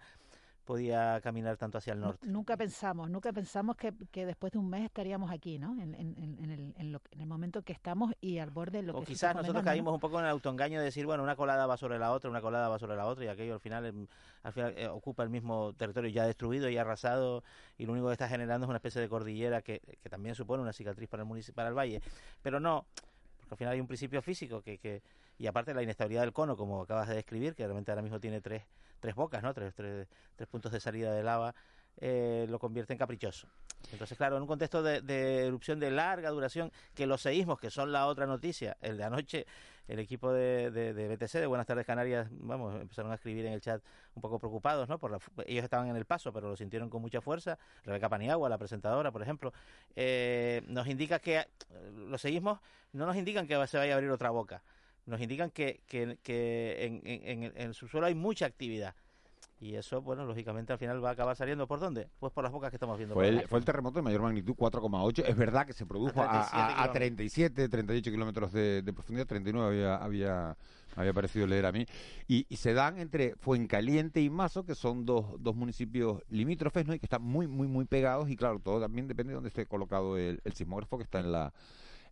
[0.65, 2.28] podía caminar tanto hacia el norte.
[2.28, 5.73] Nunca pensamos, nunca pensamos que, que después de un mes estaríamos aquí, ¿no?
[5.80, 8.84] En, en, en, el, en, lo, en el momento que estamos y al borde de
[8.84, 11.36] lo o que quizás nosotros caímos un poco en el autoengaño de decir, bueno, una
[11.36, 13.86] colada va sobre la otra, una colada va sobre la otra y aquello al final,
[13.86, 14.08] em,
[14.43, 17.43] al final eh, ocupa el mismo territorio ya destruido y arrasado
[17.78, 20.63] y lo único que está generando es una especie de cordillera que, que también supone
[20.63, 22.01] una cicatriz para el municipio, para el valle.
[22.41, 22.86] Pero no,
[23.39, 25.01] porque al final hay un principio físico que, que
[25.38, 28.41] y aparte la inestabilidad del cono, como acabas de describir, que realmente ahora mismo tiene
[28.41, 28.63] tres
[29.05, 29.53] tres bocas, ¿no?
[29.53, 31.53] Tres, tres, tres puntos de salida de lava,
[31.97, 33.47] eh, lo convierte en caprichoso.
[33.91, 37.69] Entonces, claro, en un contexto de, de erupción de larga duración, que los seísmos, que
[37.69, 39.45] son la otra noticia, el de anoche,
[39.87, 43.53] el equipo de, de, de BTC, de Buenas tardes Canarias, vamos, empezaron a escribir en
[43.53, 43.79] el chat
[44.15, 44.97] un poco preocupados, ¿no?
[44.97, 47.59] Por la, ellos estaban en el paso, pero lo sintieron con mucha fuerza.
[47.83, 49.53] Rebeca Paniagua, la presentadora, por ejemplo,
[49.95, 51.45] eh, nos indica que eh,
[52.07, 52.59] los seísmos
[52.93, 54.63] no nos indican que se vaya a abrir otra boca,
[55.05, 58.95] nos indican que, que, que en, en, en el subsuelo hay mucha actividad.
[59.61, 62.09] Y eso, bueno, lógicamente al final va a acabar saliendo por dónde?
[62.19, 63.15] Pues por las bocas que estamos viendo.
[63.15, 65.23] Fue el, fue el terremoto de mayor magnitud 4,8.
[65.25, 69.65] Es verdad que se produjo a, a- a 37, 38 kilómetros de, de profundidad, 39
[69.67, 70.57] había, había,
[70.97, 71.85] había parecido leer a mí.
[72.27, 76.93] Y, y se dan entre Fuencaliente y Mazo, que son dos, dos municipios limítrofes, ¿no?
[76.93, 78.29] Y que están muy, muy, muy pegados.
[78.29, 81.31] Y claro, todo también depende de dónde esté colocado el, el sismógrafo, que está en
[81.31, 81.53] la,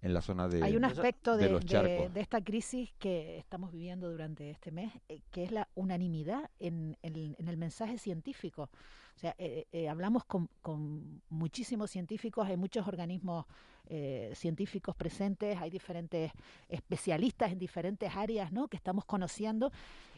[0.04, 2.14] en la zona de, Hay un aspecto de de, los de- charcos.
[2.14, 6.98] de esta crisis que estamos viviendo durante este mes, eh, que es la unanimidad en,
[7.02, 8.70] en- en el mensaje científico.
[9.16, 13.46] O sea, eh, eh, hablamos con, con muchísimos científicos, hay muchos organismos
[13.88, 16.32] eh, científicos presentes, hay diferentes
[16.70, 18.68] especialistas en diferentes áreas ¿no?
[18.68, 19.72] que estamos conociendo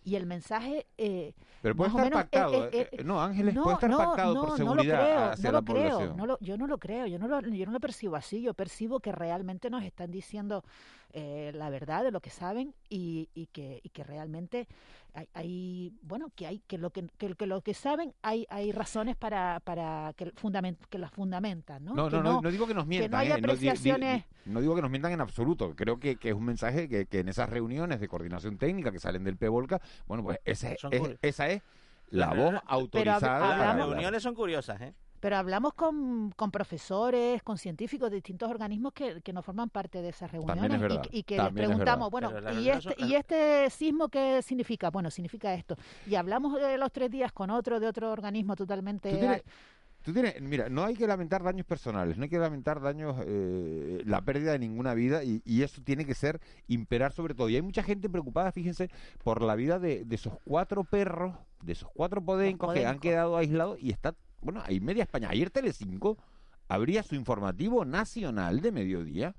[0.04, 0.86] y el mensaje...
[0.98, 4.34] eh, Pero puede estar pactado, eh, eh, eh, no, Ángeles, no, puede estar no, pactado
[4.36, 6.18] no, por no lo seguridad creo, hacia no la lo creo, población.
[6.18, 8.54] no lo- yo no lo creo, yo no lo, yo no lo percibo así, yo
[8.54, 10.64] percibo que realmente nos están diciendo
[11.14, 14.68] eh, la verdad de lo que saben y, y que, y que realmente
[15.14, 18.72] hay, hay, bueno, que hay que lo que, que, que lo que saben hay, hay
[18.86, 21.96] razones para, para que, fundament, que las fundamentan, ¿no?
[21.96, 23.10] No, Que no, no, no digo que nos mientan.
[23.12, 24.24] no eh, no apreciaciones
[24.62, 25.76] digo que nos mientan en absoluto.
[25.76, 29.00] Creo que, que es un mensaje que, que en esas reuniones de coordinación técnica que
[29.00, 30.38] salen del PEVOLCA, bueno, pues
[30.80, 31.64] Son es- esa es
[32.10, 33.58] la voz pero autorizada.
[33.58, 34.94] Las reuniones son curiosas, ¿eh?
[35.26, 40.04] Pero hablamos con, con profesores, con científicos de distintos organismos que, que no forman parte
[40.04, 43.10] de esas reuniones es y verdad, que- y, que les preguntamos, bueno, ¿y este, son-
[43.10, 44.92] ¿y este sismo qué significa?
[44.92, 45.78] Bueno, significa esto.
[46.06, 49.10] Y hablamos de los tres días con otro, de otro organismo totalmente...
[49.10, 49.44] Tú tienes,
[50.04, 54.04] tú tienes- mira, no hay que lamentar daños personales, no hay que lamentar daños, eh,
[54.06, 57.50] la pérdida de ninguna vida y, y eso tiene que ser imperar sobre todo.
[57.50, 58.92] Y hay mucha gente preocupada, fíjense,
[59.24, 61.34] por la vida de, de esos cuatro perros,
[61.64, 63.02] de esos cuatro podencos que han podencos.
[63.02, 64.14] quedado aislados y está,
[64.46, 65.30] bueno, hay media España.
[65.30, 66.18] Ayer Telecinco
[66.70, 69.36] abría su informativo nacional de mediodía.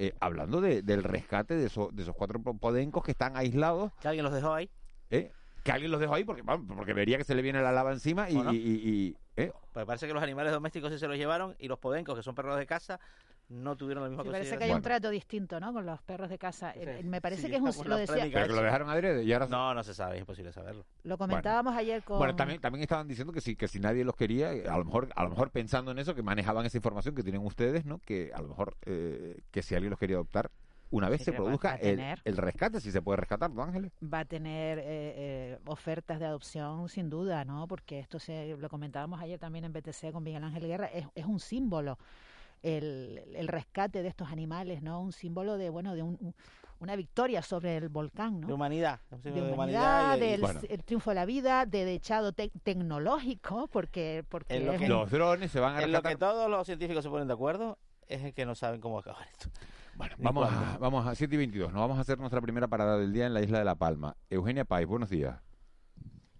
[0.00, 3.90] eh, hablando de- del rescate de, esos de esos cuatro po- podencos que están aislados.
[4.00, 4.70] Que alguien los dejó ahí.
[5.10, 5.32] ¿eh?
[5.64, 8.30] Que alguien los dejó ahí porque, porque vería que se le viene la lava encima
[8.30, 8.52] y, ¿O no?
[8.52, 9.50] y- y- y, ¿eh?
[9.72, 12.36] Pues parece que los animales domésticos sí se los llevaron y los podencos, que son
[12.36, 13.00] perros de casa,
[13.48, 15.72] no tuvieron la misma Sí, parece que hay un trato distinto, ¿no?
[15.72, 16.72] Con los perros de casa.
[16.74, 17.88] Eh, Me parece Sí, que es un...
[17.88, 19.46] Lo, decía, prédica Pero que lo dejaron adrede y ahora...
[19.46, 20.84] No, no se sabe, es imposible saberlo.
[21.04, 22.18] lo comentábamos ayer con...
[22.18, 25.08] Bueno, también, también estaban diciendo que si, que si nadie los quería, a lo mejor
[25.14, 27.98] a lo mejor pensando en eso, que manejaban esa información que tienen ustedes, ¿no?
[28.00, 30.50] Que a lo mejor eh, que si alguien los quería adoptar,
[30.90, 33.92] una vez Sí, se produzca el, el rescate, si se puede rescatar, ¿no, Ángeles?
[34.02, 37.66] va a tener eh, eh, ofertas de adopción sin duda, ¿no?
[37.68, 41.26] Porque esto se lo comentábamos ayer también en BTC con Miguel Ángel Guerra, es, es
[41.26, 41.98] un símbolo
[42.62, 45.00] el, el rescate de estos animales, ¿no?
[45.00, 46.34] Un símbolo de bueno de un- un-
[46.80, 48.46] una victoria sobre el volcán, ¿no?
[48.46, 49.00] De humanidad.
[49.22, 54.24] de humanidad, y del Bueno, el triunfo de la vida, de dechado tec- tecnológico, porque
[54.28, 56.48] porque en lo es que- un- Los drones se van a en lo que todos
[56.48, 59.48] los científicos se ponen de acuerdo es en que no saben cómo acabar esto.
[59.96, 61.72] Bueno, vamos a, vamos a 7 y 22.
[61.72, 64.16] Nos vamos a hacer nuestra primera parada del día en la isla de La Palma.
[64.30, 65.36] Eugenia Pais, buenos días.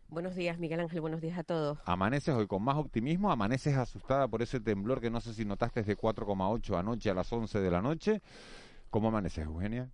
[0.08, 1.00] Buenos días, Miguel Ángel.
[1.02, 1.78] Buenos días a todos.
[1.84, 3.30] ¿Amaneces hoy con más optimismo?
[3.30, 7.30] ¿Amaneces asustada por ese temblor que no sé si notaste de 4,8 anoche a las
[7.32, 8.22] 11 de la noche?
[8.90, 9.90] ¿Cómo amaneces, Eugenia?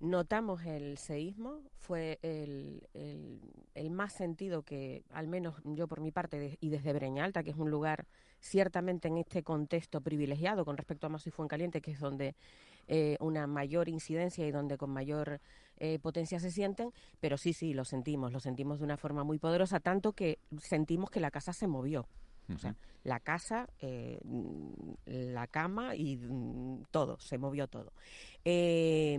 [0.00, 3.40] Notamos el seísmo, fue el, el-
[3.74, 7.50] el más sentido que, al menos yo por mi parte, de- y desde Breñalta, que
[7.50, 8.06] es un lugar
[8.40, 12.34] ciertamente en este contexto privilegiado con respecto a Mazo y Fuencaliente, que es donde
[12.88, 15.40] eh, una mayor incidencia y donde con mayor
[15.78, 19.38] eh, potencia se sienten, pero sí, sí, lo sentimos, lo sentimos de una forma muy
[19.38, 22.06] poderosa, tanto que sentimos que la casa se movió.
[22.54, 24.20] O sea, la casa, eh,
[25.06, 27.92] la cama y mm, todo, se movió todo.
[28.44, 29.18] Eh,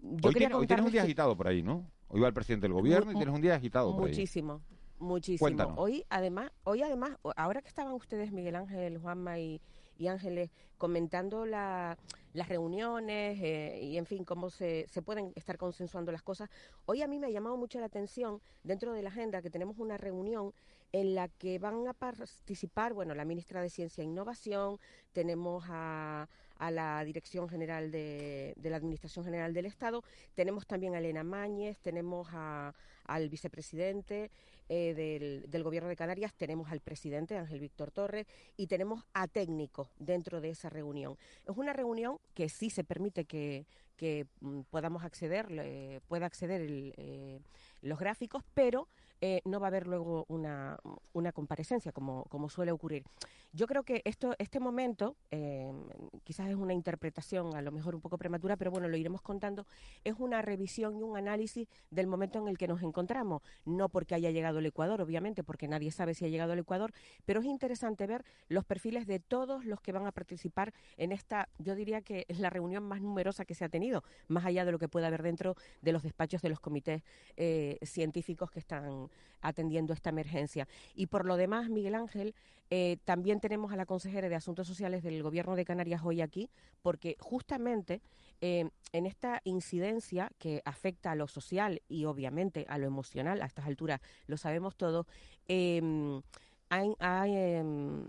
[0.00, 1.84] yo Hoy, tiene- hoy tienes un día que- agitado por ahí, ¿no?
[2.08, 4.10] Hoy va el presidente del gobierno y tienes un día agitado por ahí.
[4.10, 4.60] Muchísimo,
[5.00, 5.38] muchísimo.
[5.44, 5.74] Cuéntanos.
[5.78, 9.60] Hoy además, hoy además, ahora que estaban ustedes, Miguel Ángel, Juanma y,
[9.98, 11.96] y Ángeles, comentando la-
[12.34, 16.50] las reuniones eh, y en fin, cómo se, se pueden estar consensuando las cosas,
[16.84, 19.78] hoy a mí me ha llamado mucho la atención dentro de la agenda que tenemos
[19.78, 20.52] una reunión
[20.92, 24.78] en la que van a participar, bueno, la ministra de Ciencia e Innovación,
[25.12, 30.02] tenemos a, a la Dirección General de, de la Administración General del Estado,
[30.34, 32.74] tenemos también a Elena Mañez, tenemos a-
[33.06, 34.30] al vicepresidente
[34.68, 39.88] eh, del, Gobierno de Canarias, tenemos al presidente Ángel Víctor Torres y tenemos a técnicos
[39.98, 41.16] dentro de esa reunión.
[41.46, 45.48] Es una reunión que sí se permite que, que, mm, podamos acceder,
[46.08, 47.40] pueda acceder el, eh,
[47.82, 48.88] los gráficos, pero
[49.26, 50.78] eh, no va a haber luego una,
[51.14, 53.04] una comparecencia, como, como suele ocurrir.
[53.54, 55.72] Yo creo que esto, este momento, eh,
[56.24, 59.64] quizás es una interpretación a lo mejor un poco prematura, pero bueno, lo iremos contando,
[60.02, 63.40] es una revisión y un análisis del momento en el que nos encontramos.
[63.64, 66.92] No porque haya llegado el Ecuador, obviamente, porque nadie sabe si ha llegado el Ecuador,
[67.24, 71.48] pero es interesante ver los perfiles de todos los que van a participar en esta,
[71.58, 74.72] yo diría que es la reunión más numerosa que se ha tenido, más allá de
[74.72, 77.02] lo que pueda haber dentro de los despachos de los comités
[77.38, 79.08] eh, científicos que están
[79.40, 80.66] atendiendo esta emergencia.
[80.94, 82.34] Y por lo demás, Miguel Ángel,
[82.70, 86.48] eh, también tenemos a la consejera de Asuntos Sociales del Gobierno de Canarias hoy aquí,
[86.82, 88.00] porque justamente
[88.40, 93.46] eh, en esta incidencia que afecta a lo social y obviamente a lo emocional, a
[93.46, 95.06] estas alturas lo sabemos todos,
[95.46, 96.20] em,
[96.70, 98.06] em,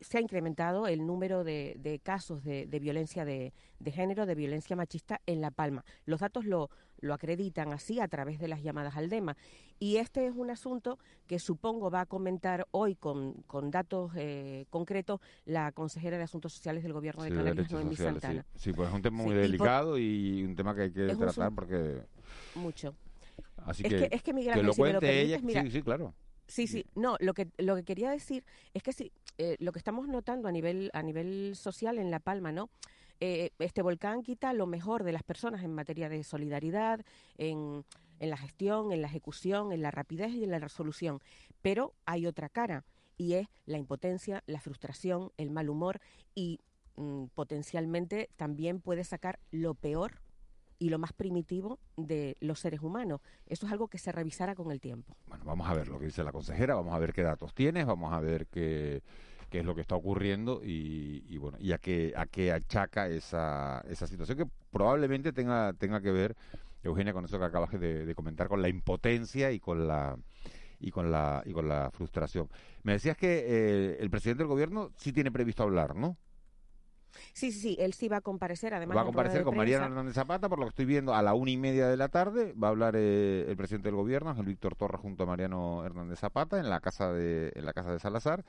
[0.00, 3.52] se ha incrementado el número de, casos de, violencia de,
[3.86, 5.84] género, de violencia machista en La Palma.
[6.06, 9.36] Los datos lo, lo acreditan así a través de las llamadas al DEMA.
[9.78, 14.66] Y este es un asunto que supongo va a comentar hoy con, con datos eh,
[14.70, 18.44] concretos la consejera de Asuntos Sociales del Gobierno de Canarias, Noemí Santana.
[18.56, 18.72] Sí.
[18.72, 22.02] pues es un tema muy delicado y, un tema que hay que tratar porque...
[22.54, 22.94] Mucho.
[23.64, 26.14] Así que, es que, Miguel lo cuente ella, sí, sí, claro.
[26.46, 29.78] Sí, sí, no, lo que, lo que quería decir es que sí, eh, lo que
[29.78, 32.70] estamos notando a nivel, a nivel social en La Palma, ¿no?
[33.20, 37.04] Eh, este volcán quita lo mejor de las personas en materia de solidaridad,
[37.36, 37.84] en,
[38.20, 41.20] en la gestión, en la ejecución, en la rapidez y en la resolución.
[41.62, 42.84] Pero hay otra cara
[43.16, 46.00] y es la impotencia, la frustración, el mal humor
[46.34, 46.60] y
[46.96, 50.22] mm, potencialmente también puede sacar lo peor
[50.78, 53.20] y lo más primitivo de los seres humanos.
[53.46, 55.16] Eso es algo que se revisará con el tiempo.
[55.26, 57.84] Bueno, vamos a ver lo que dice la consejera, vamos a ver qué datos tienes,
[57.84, 59.02] vamos a ver qué,
[59.48, 63.82] qué es lo que está ocurriendo y, bueno, y a qué, a qué achaca esa,
[63.88, 66.36] esa situación que probablemente tenga, tenga que ver,
[66.82, 70.16] Eugenia, con eso que acabas de, comentar, con la impotencia y con la
[70.80, 72.48] y con la y con la frustración.
[72.84, 76.16] Me decías que eh, el presidente del gobierno sí tiene previsto hablar, ¿no?
[77.32, 78.96] Sí, sí, sí, él sí va a comparecer, además.
[78.96, 81.50] Va a comparecer con Mariano Hernández Zapata, por lo que estoy viendo, a la una
[81.50, 82.52] y media de la tarde.
[82.52, 86.18] Va a hablar eh, el presidente del gobierno, Ángel Víctor Torres, junto a Mariano Hernández
[86.18, 88.44] Zapata, en la casa de, en la casa de Salazar.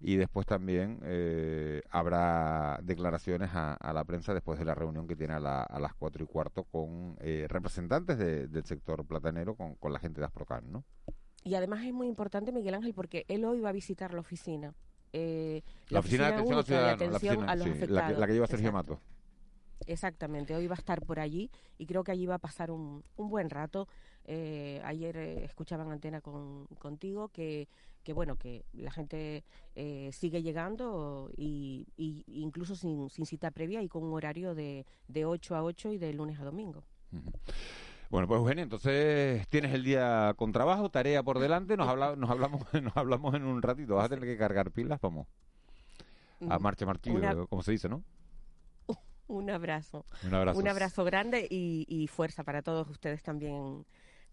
[0.00, 5.34] Y después también eh, habrá declaraciones a, la prensa después de la reunión que tiene
[5.34, 10.20] a, las cuatro y cuarto con eh, representantes del sector platanero, con, con la gente
[10.20, 10.84] de Asprocan, ¿no?
[11.44, 14.74] Y además es muy importante, Miguel Ángel, porque él hoy va a visitar la oficina
[15.12, 16.32] eh, la, oficina, de
[16.90, 18.18] atención, a los afectados.
[18.18, 19.00] La que, lleva Sergio Mato.
[19.86, 23.02] Exactamente, hoy va a estar por allí y creo que allí va a pasar un,
[23.16, 23.88] un buen rato.
[24.24, 27.68] Eh, ayer eh, escuchaban antena con, contigo que,
[28.06, 29.42] que bueno que la gente
[29.74, 31.88] eh, sigue llegando y,
[32.28, 35.98] incluso sin, sin, cita previa y con un horario de, de 8 a 8 y
[35.98, 36.84] de lunes a domingo.
[38.08, 42.62] Bueno, pues Eugenia, entonces tienes el día con trabajo, tarea por delante, nos, nos, hablamos,
[42.80, 45.26] nos hablamos en un ratito, vas a tener que cargar pilas, vamos.
[46.48, 48.04] A marcha martillo, como se dice, ¿no?
[49.26, 50.06] Un abrazo.
[50.22, 50.60] Un abrazo.
[50.60, 53.84] Un abrazo grande y, fuerza para todos ustedes también.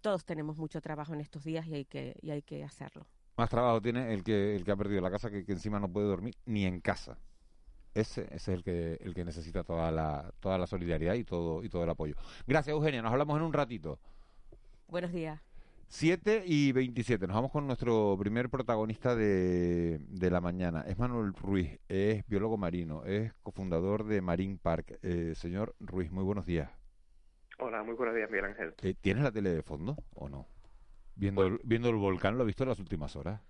[0.02, 3.08] Todos tenemos mucho trabajo en estos días y hay que, y hay que hacerlo.
[3.36, 5.92] Más trabajo tiene el que, el que ha perdido la casa que, que encima no
[5.92, 7.18] puede dormir ni en casa.
[7.94, 11.70] Ese, es el que, el que necesita toda la, toda la solidaridad y todo, y
[11.70, 12.16] todo el apoyo.
[12.48, 13.02] Gracias, Eugenia.
[13.02, 14.00] Nos hablamos en un ratito.
[14.88, 15.40] Buenos días.
[15.90, 17.28] 7 y 27.
[17.28, 20.84] Nos vamos con nuestro primer protagonista de, de, la mañana.
[20.88, 24.98] Es Manuel Ruiz, es biólogo marino, es cofundador de Marine Park.
[25.04, 26.72] Eh, señor Ruiz, muy buenos días.
[27.60, 28.74] Hola, muy buenos días, Miguel Ángel.
[28.82, 30.48] Eh, ¿Tienes la tele de fondo o no?
[31.16, 33.42] Viendo, viendo el volcán, ¿lo has visto en las últimas horas?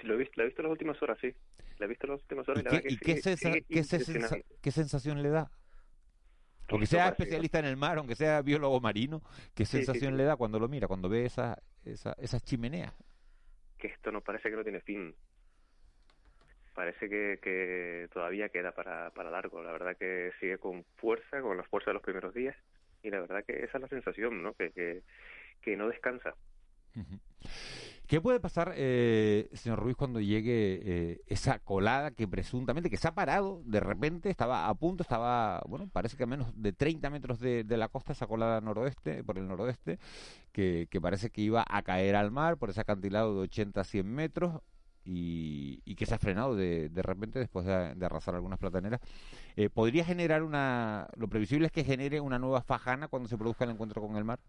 [0.00, 1.34] Sí, lo he visto, lo he visto en las últimas horas, sí.
[1.78, 2.64] La he visto en las últimas horas.
[2.84, 3.20] ¿Y, qué,
[4.60, 5.50] qué, sensación le da?
[6.68, 9.22] Aunque sea especialista en el mar, aunque sea biólogo marino,
[9.54, 12.94] ¿qué sensación le da cuando lo mira, cuando ve esa, esa, esas chimeneas?
[13.78, 15.14] Que esto no parece que no tiene fin.
[16.74, 19.62] Parece que, que todavía queda para, para largo.
[19.62, 22.56] La verdad que sigue con fuerza, con la fuerza de los primeros días.
[23.02, 24.54] Y la verdad que esa es la sensación, ¿no?
[24.54, 25.02] Que, que,
[25.62, 26.34] que no descansa.
[28.08, 33.06] ¿Qué puede pasar, eh, señor Ruiz, cuando llegue eh, esa colada que presuntamente, que se
[33.06, 37.10] ha parado, de repente estaba a punto, estaba, bueno, parece que a menos de 30
[37.10, 39.98] metros de, la costa, esa colada noroeste, por el noroeste,
[40.52, 44.06] que, parece que iba a caer al mar por ese acantilado de 80 a 100
[44.06, 44.62] metros,
[45.04, 49.02] y, que se ha frenado de, de repente después de, arrasar algunas plataneras,
[49.54, 51.08] eh, ¿podría generar una...
[51.16, 54.24] Lo previsible es que genere una nueva fajana cuando se produzca el encuentro con el
[54.24, 54.40] mar?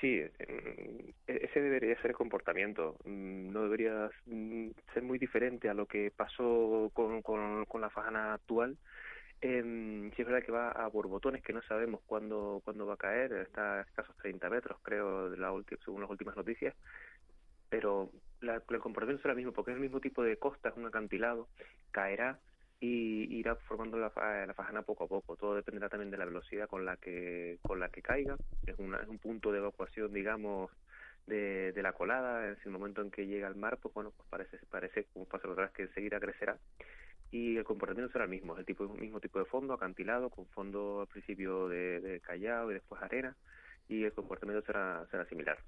[0.00, 2.96] Sí, e-, ese debería ser el comportamiento.
[3.04, 8.34] Mm, no debería mm, ser muy diferente a lo que pasó con, con, la fajana
[8.34, 8.76] actual.
[9.40, 12.96] Eh, sí es verdad que va a borbotones que no sabemos cuándo, cuándo va a
[12.98, 13.32] caer.
[13.32, 15.52] Está a escasos 30 metros, creo, de la
[15.84, 16.74] según las últimas noticias.
[17.70, 20.76] pero la, el comportamiento será el mismo, porque es el mismo tipo de costa, es
[20.76, 21.48] un acantilado,
[21.90, 22.38] caerá
[22.80, 24.12] y irá formando la,
[24.46, 25.36] la fajana poco a poco.
[25.36, 28.36] Todo dependerá también de la velocidad con la que con la que caiga.
[28.66, 30.70] Es, una, es un punto de evacuación, digamos,
[31.26, 32.46] de, de la colada.
[32.48, 35.48] En el momento en que llega al mar, pues bueno, pues parece, parece como pasa
[35.48, 36.56] vez, que enseguida crecerá.
[37.30, 41.02] Y el comportamiento será el mismo, el tipo, mismo tipo de fondo, acantilado, con fondo
[41.02, 43.36] al principio de, de callao y después arena
[43.88, 45.58] y el comportamiento será, será similar.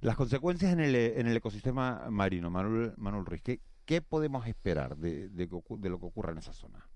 [0.00, 4.96] Las consecuencias en el, en el ecosistema marino, Manuel, Manuel Ruiz, ¿qué, qué podemos esperar
[4.96, 6.86] de, de, de, lo que ocurra en esa zona?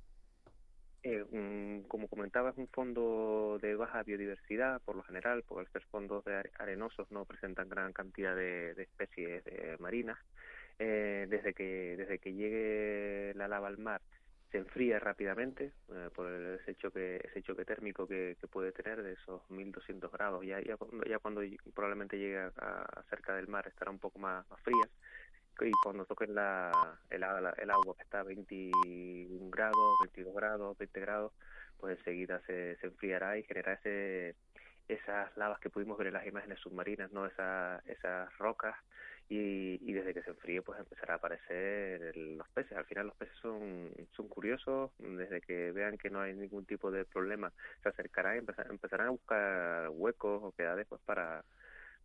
[1.08, 6.24] Eh, como comentaba, es un fondo de baja biodiversidad por lo general, porque ser fondos
[6.24, 10.18] de arenosos no presentan gran cantidad de, especies de marinas.
[10.78, 14.02] Eh, desde que desde que llegue la lava al mar
[14.50, 19.40] se enfría rápidamente eh, por ese choque ese choque térmico que, puede tener de esos
[19.50, 20.76] 1200 grados ya ya,
[21.08, 21.40] ya cuando
[21.72, 24.86] probablemente llegue a, a, cerca del mar estará un poco más, más fría
[25.60, 31.00] y cuando toquen la, el, el agua que está a 21 grados 22 grados 20
[31.00, 31.32] grados
[31.78, 34.36] pues enseguida se, se enfriará y generará ese
[34.88, 38.76] esas lavas que pudimos ver en las imágenes submarinas no Esa, esas rocas
[39.28, 42.76] y, y, desde que se enfríe pues empezará a aparecer los peces.
[42.76, 46.90] Al final los peces son, son curiosos, desde que vean que no hay ningún tipo
[46.92, 51.44] de problema se acercarán y empezar, empezarán a buscar huecos o quedades pues para,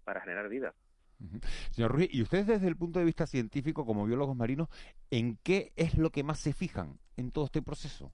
[0.04, 0.74] para generar vida.
[1.72, 4.70] Señor Ruiz, ¿y ustedes desde el punto de vista científico, como biólogos marinos,
[5.10, 8.12] en qué es lo que más se fijan en todo este proceso?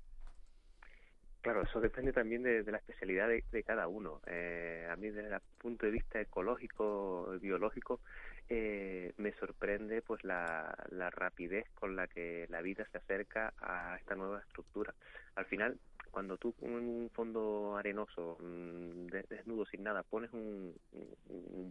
[1.42, 4.20] Claro, eso depende también de, la especialidad de, cada uno.
[4.26, 8.02] Eh, a mí desde el punto de vista ecológico, biológico,
[8.50, 10.76] eh, me sorprende pues la
[11.12, 14.94] rapidez con la que la vida se acerca a esta nueva estructura.
[15.36, 15.80] Al final,
[16.18, 20.74] cuando tú en un fondo arenoso, mm, desnudo, sin nada, pones un,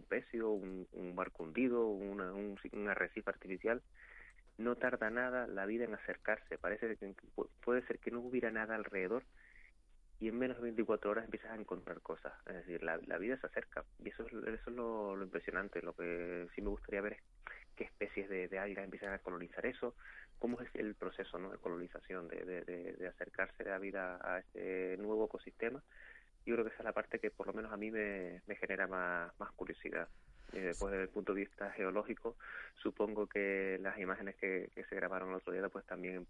[0.07, 3.81] pecio, un, un barco hundido, una, un, arrecife artificial,
[4.57, 6.57] no tarda nada la vida en acercarse.
[6.57, 7.13] Parece que
[7.61, 9.23] puede ser que no hubiera nada alrededor
[10.21, 12.31] y en menos de 24 horas empiezas a encontrar cosas.
[12.45, 15.81] Es decir, la, vida se acerca y eso es, eso es lo, impresionante.
[15.81, 17.21] Lo que sí me gustaría ver es
[17.75, 19.93] qué especies de, de empiezan a colonizar eso,
[20.39, 21.49] cómo es el proceso ¿no?
[21.49, 25.81] de colonización, de, de, de, de acercarse la vida a este nuevo ecosistema.
[26.47, 28.87] Yo creo que esa es la parte que por lo menos a mí me, genera
[28.87, 30.07] más, curiosidad.
[30.53, 32.37] Y después desde el punto de vista geológico,
[32.75, 36.25] supongo que las imágenes que, que se grabaron el otro día pues también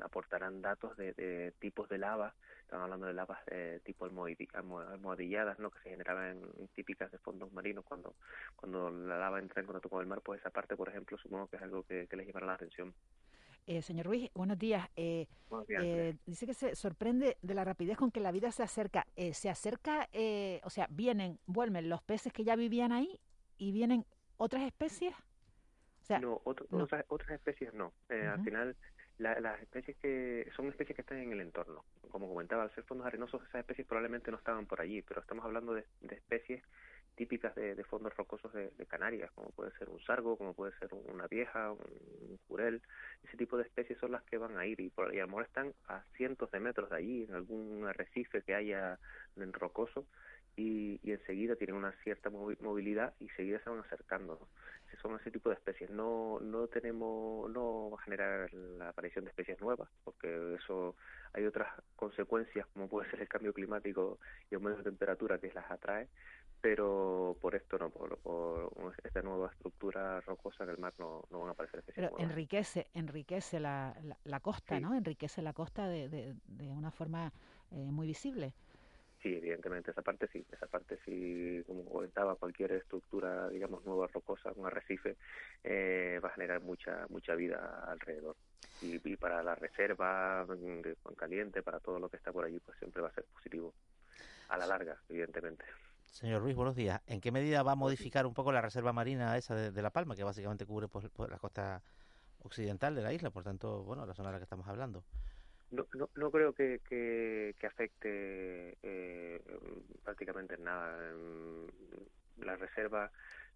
[0.00, 5.70] aportarán datos de, de tipos de lava, estamos hablando de lavas de tipo almohadilladas, ¿no?
[5.70, 6.40] que se generaban
[6.74, 8.16] típicas de fondos marinos cuando,
[8.56, 11.46] cuando la lava entra en contacto con el mar, pues esa parte, por ejemplo, supongo
[11.46, 12.92] que es algo que, que les llamará la atención.
[13.66, 14.88] Eh, señor Ruiz, buenos días.
[14.96, 18.50] Eh, buenos días eh, dice que se sorprende de la rapidez con que la vida
[18.50, 19.06] se acerca.
[19.14, 20.08] Eh, ¿Se acerca,
[20.64, 23.20] o sea, vienen, vuelven los peces que ya vivían ahí
[23.58, 24.04] y vienen
[24.36, 25.14] otras especies?
[25.14, 26.84] O sea, no, otro, no.
[26.84, 27.92] Otras, otras especies no.
[28.10, 28.32] Uh -huh.
[28.32, 28.76] Al final,
[29.18, 31.84] la, las especies que son especies que están en el entorno.
[32.10, 35.44] Como comentaba, al ser fondos arenosos, esas especies probablemente no estaban por allí, pero estamos
[35.44, 36.64] hablando de, de especies
[37.14, 41.26] típicas de, fondos rocosos de, Canarias, como puede ser un sargo, como puede ser una
[41.26, 42.82] vieja, un, jurel.
[43.24, 45.28] Ese tipo de especies son las que van a ir y, por, y a lo
[45.28, 48.98] mejor están a cientos de metros de allí, en algún arrecife que haya
[49.36, 50.06] en rocoso,
[50.56, 54.38] y, enseguida tienen una cierta movilidad y enseguida se van acercando.
[54.40, 54.48] ¿no?
[55.00, 55.90] Son ese tipo de especies.
[55.90, 60.94] No, no tenemos, no va a generar la aparición de especies nuevas, porque eso
[61.32, 64.18] hay otras consecuencias, como puede ser el cambio climático
[64.50, 66.08] y aumento de temperatura que las atrae,
[66.62, 71.40] pero por esto no, por, por esta nueva estructura rocosa en el mar no, no
[71.40, 74.80] van a aparecer especies Pero enriquece, enriquece la, la, la costa, sí.
[74.80, 74.94] ¿no?
[74.94, 77.32] Enriquece la costa de, de, de una forma
[77.72, 78.54] eh, muy visible.
[79.22, 84.52] Sí, evidentemente, esa parte sí, esa parte sí, como comentaba, cualquier estructura, digamos, nueva, rocosa,
[84.56, 85.16] un arrecife,
[85.62, 88.36] eh, va a generar mucha mucha vida alrededor.
[88.80, 92.58] Y, y para la reserva de Juan Caliente, para todo lo que está por allí,
[92.60, 93.72] pues siempre va a ser positivo,
[94.48, 95.64] a la larga, evidentemente.
[96.12, 97.00] Señor Ruiz, buenos días.
[97.06, 99.88] ¿En qué medida va a modificar un poco la reserva marina esa de, de La
[99.88, 101.80] Palma, que básicamente cubre pues, pues, la costa
[102.42, 105.02] occidental de la isla, por tanto, bueno, la zona de la que estamos hablando?
[105.70, 109.40] No, no, no creo que, que, que afecte eh,
[110.04, 110.98] prácticamente en nada.
[112.42, 113.10] La reserva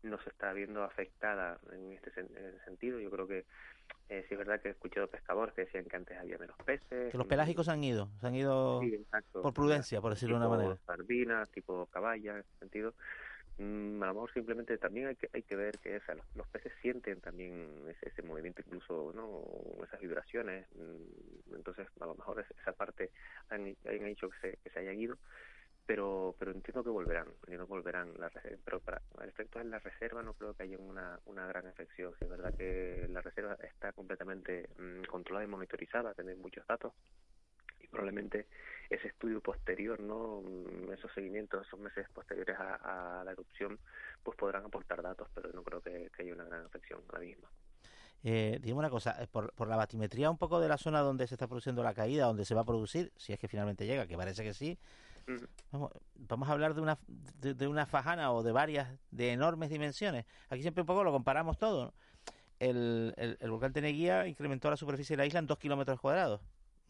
[0.06, 3.00] no se está viendo afectada en este en ese sentido.
[3.00, 3.44] Yo creo que
[4.08, 7.10] eh, sí es verdad que he escuchado pescadores que decían que antes había menos peces.
[7.10, 10.46] Que los pelágicos han ido, se han ido sí, exacto, por prudencia, por decirlo de
[10.46, 10.76] una manera.
[10.86, 12.94] Sardinas, tipo caballa, en ese sentido.
[13.58, 16.26] Mm, a lo mejor simplemente también hay que hay que ver que o sea, los,
[16.36, 22.14] los, peces sienten también ese, ese movimiento incluso no esas vibraciones mm, entonces a lo
[22.16, 23.12] mejor esa parte
[23.48, 25.16] han, han hecho que se, que se hayan ido
[25.86, 28.32] pero pero entiendo que volverán, entiendo que volverán las
[28.64, 32.28] pero para efecto en la reserva no creo que haya una, una gran afección, es
[32.28, 36.92] verdad que la reserva está completamente mm, controlada y monitorizada, tiene muchos datos
[37.80, 38.46] y probablemente
[38.90, 43.78] ese estudio posterior, no mm, esos seguimientos, esos meses posteriores a, la erupción,
[44.22, 47.48] pues podrán aportar datos, pero no creo que, haya una gran afección la misma.
[48.22, 51.26] Eh, dime una cosa, eh, por, por, la batimetría un poco de la zona donde
[51.26, 54.06] se está produciendo la caída, donde se va a producir, si es que finalmente llega,
[54.06, 54.78] que parece que sí,
[56.28, 60.24] vamos, a hablar de una, de, una fajana o de varias, de enormes dimensiones.
[60.48, 61.94] Aquí siempre un poco lo comparamos todo.
[62.58, 66.40] El, el, volcán Teneguía incrementó la superficie de la isla en dos kilómetros cuadrados.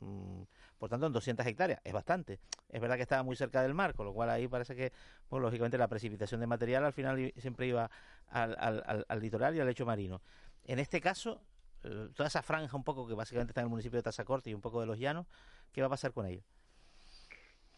[0.01, 0.43] Mm,
[0.78, 1.80] por tanto, en 200 hectáreas.
[1.84, 2.39] Es bastante.
[2.68, 4.93] Es verdad que estaba muy cerca del mar, con lo cual ahí parece que,
[5.28, 7.91] pues, lógicamente, la precipitación de material al final siempre iba
[8.28, 10.20] al, al, al, litoral y al lecho marino.
[10.64, 11.41] En este caso,
[11.82, 14.55] eh, toda esa franja un poco que básicamente está en el municipio de Tazacorte y
[14.55, 15.26] un poco de los llanos,
[15.72, 16.45] ¿qué va a pasar con ellos?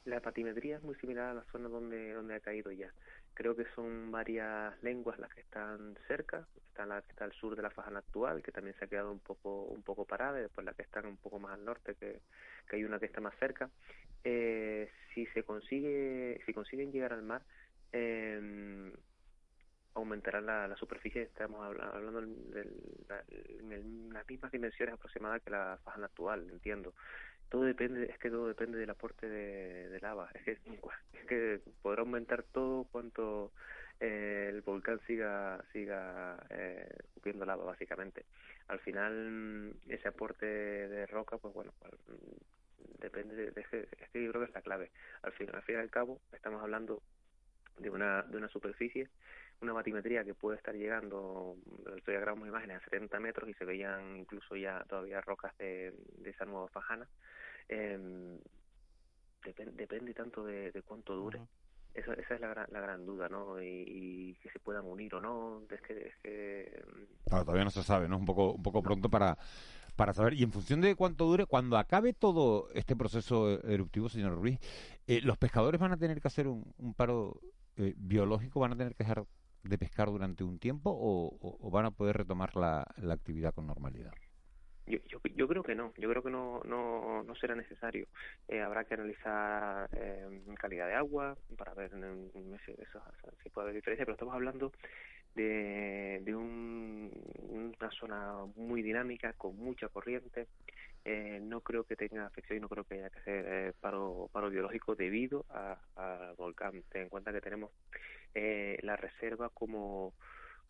[0.09, 2.91] La patimetría es muy similar a la zona donde, donde ha caído ya.
[3.35, 7.55] Creo que son varias lenguas las que están cerca, está la que está al sur
[7.55, 10.65] de la fajana actual, que también se ha quedado un poco un poco parada, después
[10.65, 12.23] la que está un poco más al norte, que,
[12.67, 13.69] que hay una que está más cerca.
[14.25, 17.43] Eh, si se consigue, si consiguen llegar al mar,
[17.93, 18.91] eh,
[19.93, 22.67] aumentará la, superficie, estamos hablando de,
[23.09, 26.95] las mismas dimensiones aproximadas que la fajana actual, entiendo
[27.49, 32.01] todo depende es que todo depende del aporte de, lava es que, es que podrá
[32.01, 33.53] aumentar todo cuanto
[34.01, 36.89] eh, el volcán siga siga eh,
[37.25, 38.25] lava básicamente.
[38.69, 41.95] Al final ese aporte de roca pues bueno pues,
[43.01, 44.91] depende de, es, que, yo creo es la clave.
[45.23, 47.03] Al fin al fin y al cabo estamos hablando
[47.79, 49.09] de una de una superficie
[49.61, 51.57] una batimetría que puede estar llegando,
[51.97, 56.31] estoy grabando imágenes a 70 metros y se veían incluso ya todavía rocas de, de
[56.31, 57.09] esa nueva fajana.
[57.69, 58.39] Eh,
[59.55, 61.41] depende tanto de, cuánto dure.
[61.95, 63.61] esa es la gran, la gran duda, ¿no?
[63.63, 65.63] Y, que se puedan unir o no.
[65.71, 66.85] Es que, es que...
[67.29, 68.19] todavía no se sabe, ¿no?
[68.19, 69.37] Un poco, un poco pronto para,
[69.97, 70.35] para saber.
[70.35, 74.59] Y en función de cuánto dure, cuando acabe todo este proceso eruptivo, señor Ruiz,
[75.07, 77.41] eh, ¿los pescadores van a tener que hacer un, un paro
[77.77, 78.61] eh, biológico?
[78.61, 79.25] ¿Van a tener que dejar
[79.63, 84.13] de pescar durante un tiempo o, van a poder retomar la, la actividad con normalidad?
[84.89, 88.07] Yo, yo, creo que no, yo creo que no, no, no será necesario.
[88.49, 93.03] Eh, habrá que analizar eh, calidad de agua para ver en, eso,
[93.43, 94.73] si puede haber diferencia, pero estamos hablando
[95.35, 97.11] de, de un,
[97.51, 100.47] una zona muy dinámica, con mucha corriente.
[101.05, 104.31] Eh, no creo que tenga afección y no creo que haya que hacer eh, paro,
[104.33, 105.45] paro biológico debido
[105.97, 106.83] al volcán.
[106.91, 107.73] Ten en cuenta que tenemos
[108.35, 110.15] eh, la reserva como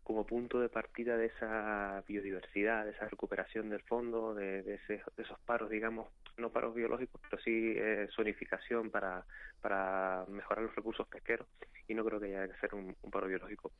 [0.09, 4.81] como punto de partida de esa biodiversidad, de esa recuperación del fondo, de, de,
[5.19, 9.27] esos paros, digamos, no paros biológicos, pero sí eh, zonificación para,
[9.61, 11.47] para mejorar los recursos pesqueros
[11.89, 13.71] y no creo que haya que ser un, paro biológico.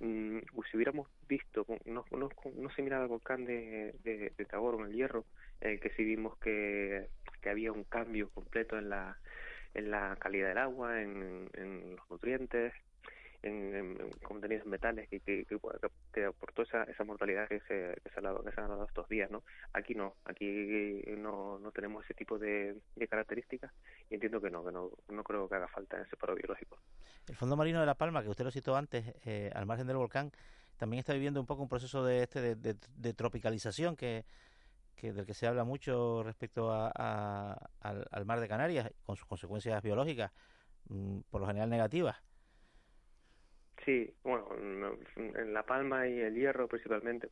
[0.00, 0.38] Mm,
[0.70, 4.86] si hubiéramos visto, no, no, no se miraba el volcán de, de, de Tabor en
[4.86, 5.26] el Hierro,
[5.60, 7.10] eh, que sí vimos que,
[7.42, 9.18] que había un cambio completo en la
[9.74, 11.50] en la calidad del agua, en
[11.96, 12.72] los nutrientes,
[13.46, 15.46] en, contenidos metales que, que,
[16.12, 19.08] que, aportó esa, esa mortalidad que se, que se, ha dado, que se dado estos
[19.08, 19.42] días, ¿no?
[19.72, 23.72] Aquí no, aquí no, no tenemos ese tipo de, de características
[24.10, 26.78] y entiendo que no, que no, no creo que haga falta en ese paro biológico.
[27.28, 29.96] El Fondo Marino de La Palma, que usted lo citó antes, eh, al margen del
[29.96, 30.32] volcán,
[30.76, 34.24] también está viviendo un poco un proceso de este de, de, tropicalización que
[34.94, 36.88] que del que se habla mucho respecto a,
[37.80, 40.32] al, al, mar de Canarias, con sus consecuencias biológicas,
[40.88, 42.16] mm, por lo general negativas.
[43.84, 44.48] Sí, bueno,
[45.16, 47.28] en La Palma y el Hierro principalmente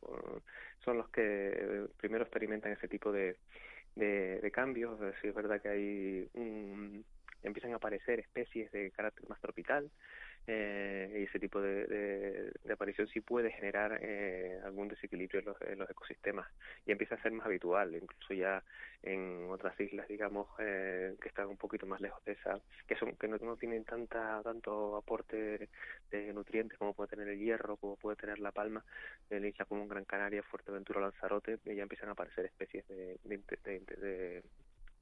[0.79, 3.37] son los que primero experimentan ese tipo de,
[4.53, 4.99] cambios.
[4.99, 6.29] Decir, es verdad que hay
[7.43, 9.89] empiezan a aparecer especies de carácter más tropical,
[10.47, 16.47] eh, ese tipo de, de, aparición sí puede generar eh, algún desequilibrio en los, ecosistemas
[16.85, 18.63] y empieza a ser más habitual, incluso ya
[19.01, 23.15] en otras islas, digamos, eh, que están un poquito más lejos de esa, que son
[23.15, 25.69] que no, tienen tanta tanto aporte
[26.11, 28.83] de nutrientes como puede tener el hierro, como puede tener la palma,
[29.29, 33.17] en islas como Gran Canaria, Fuerteventura, Lanzarote, ya empiezan a aparecer especies de,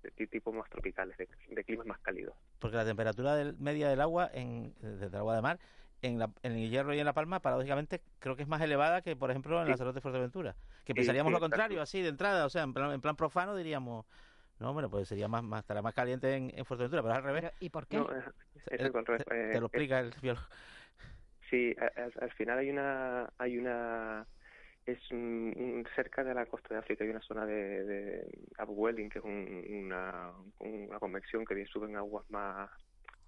[0.03, 2.35] de tipo más tropicales, de, climas más cálidos.
[2.59, 5.59] Porque la temperatura del, media del agua, en, desde el agua de mar,
[6.01, 9.01] en, la, en el hierro y en La Palma, paradójicamente, creo que es más elevada
[9.01, 10.55] que, por ejemplo, en la Lanzarote de Fuerteventura.
[10.85, 14.05] Que pensaríamos lo contrario, así, de entrada, o sea, en plan, en plan profano diríamos...
[14.59, 17.51] No, bueno, pues sería más, más estará más caliente en, Fuerteventura, pero al revés.
[17.59, 17.97] ¿Y por qué?
[18.65, 18.99] te, lo
[19.31, 20.45] eh, explica el biólogo.
[21.49, 21.75] Sí,
[22.19, 24.25] al, final hay una hay una
[24.85, 24.99] es
[25.95, 30.33] cerca de la costa de África hay una zona de, de Upwelling que es una,
[30.59, 32.69] una convección que suben aguas más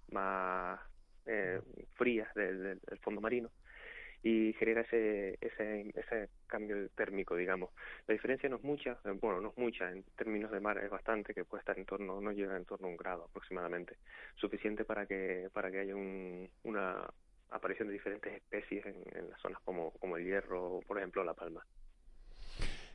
[0.08, 0.80] más
[1.26, 1.60] eh,
[1.94, 3.52] frías del, del- del fondo marino
[4.22, 7.70] y genera ese, ese, ese cambio térmico, digamos.
[8.06, 10.90] La diferencia no es mucha, eh, bueno, no es mucha, en términos de mar es
[10.90, 13.98] bastante, que puede estar en torno, no llega en torno a un grado aproximadamente,
[14.34, 17.06] suficiente para que, para que haya un, una
[17.50, 21.24] aparición de diferentes especies en, en las zonas como, como el hierro, o, por ejemplo,
[21.24, 21.64] la palma.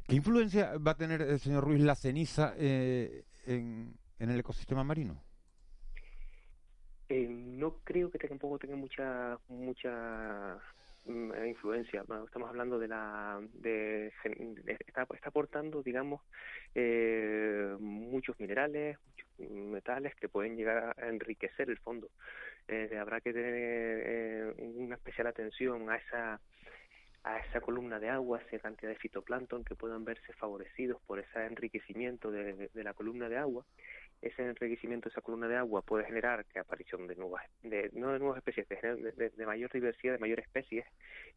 [0.08, 4.84] ¿Qué influencia va a tener el señor Ruiz la ceniza eh, en, en el ecosistema
[4.84, 5.24] marino?
[7.10, 10.58] Eh, no creo que tampoco tenga mucha mucha
[11.06, 12.04] mm, eh, influencia.
[12.08, 16.22] Bueno, Estamos hablando de la de, de- está, está aportando, digamos,
[16.74, 22.10] eh, muchos minerales, muchos metales que pueden llegar a enriquecer el fondo.
[22.68, 23.54] Eh, habrá que tener
[24.06, 26.42] eh, una especial atención a esa
[27.24, 31.46] a esa columna de agua, esa cantidad de fitoplancton que puedan verse favorecidos por ese
[31.46, 33.66] enriquecimiento de, de- la columna de agua.
[34.22, 38.12] Ese enriquecimiento de esa columna de agua puede generar que aparición de nuevas, de, no
[38.14, 40.86] de nuevas especies, de, de- mayor diversidad, de mayores especies,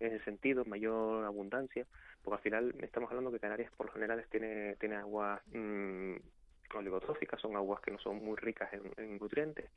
[0.00, 1.86] en ese sentido, mayor abundancia,
[2.22, 5.42] porque al final estamos hablando que Canarias por lo general tiene, tiene aguas
[6.74, 9.70] oligotróficas, son aguas que no son muy ricas en, en nutrientes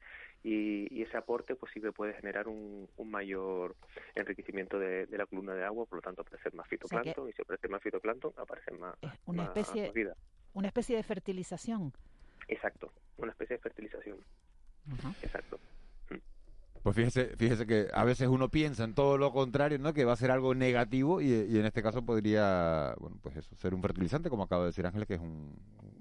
[0.43, 3.75] y, y ese aporte pues sí que puede generar un, un mayor
[4.15, 7.41] enriquecimiento de, de la columna de agua, por lo tanto aparece más fitoplancton y si
[7.41, 10.15] aparece más fitoplancton aparece más, una más especie- vida.
[10.53, 11.93] Una especie de fertilización.
[12.47, 14.17] Exacto, una especie de fertilización.
[15.21, 15.59] Exacto.
[16.81, 19.93] Pues fíjese, fíjese que a veces uno piensa en todo lo contrario, ¿no?
[19.93, 23.53] Que va a ser algo negativo y, y en este caso podría, bueno, pues eso,
[23.57, 25.53] ser un fertilizante, como acaba de decir Ángeles, que es un,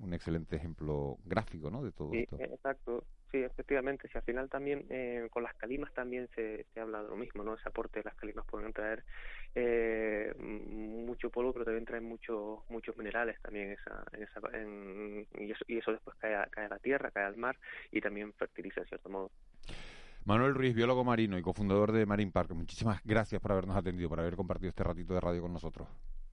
[0.06, 1.82] un excelente ejemplo gráfico, ¿no?
[1.82, 2.36] De todo Sí, esto.
[2.38, 3.04] eh, exacto.
[3.32, 4.08] Sí, efectivamente.
[4.08, 7.42] Si al final también eh, con las calimas también se, se habla de lo mismo,
[7.42, 7.54] ¿no?
[7.54, 9.04] Ese aporte de las calimas pueden traer
[9.54, 15.50] eh, mucho polvo, pero también traen muchos muchos minerales también esa, en esa, en- y,
[15.50, 17.58] eso, y eso después cae a, cae a la tierra, cae al mar
[17.90, 19.30] y también fertiliza en cierto modo.
[20.24, 24.20] Manuel Ruiz, biólogo marino y cofundador de Marine Park, muchísimas gracias por habernos atendido, por
[24.20, 25.88] haber compartido este ratito de radio con nosotros.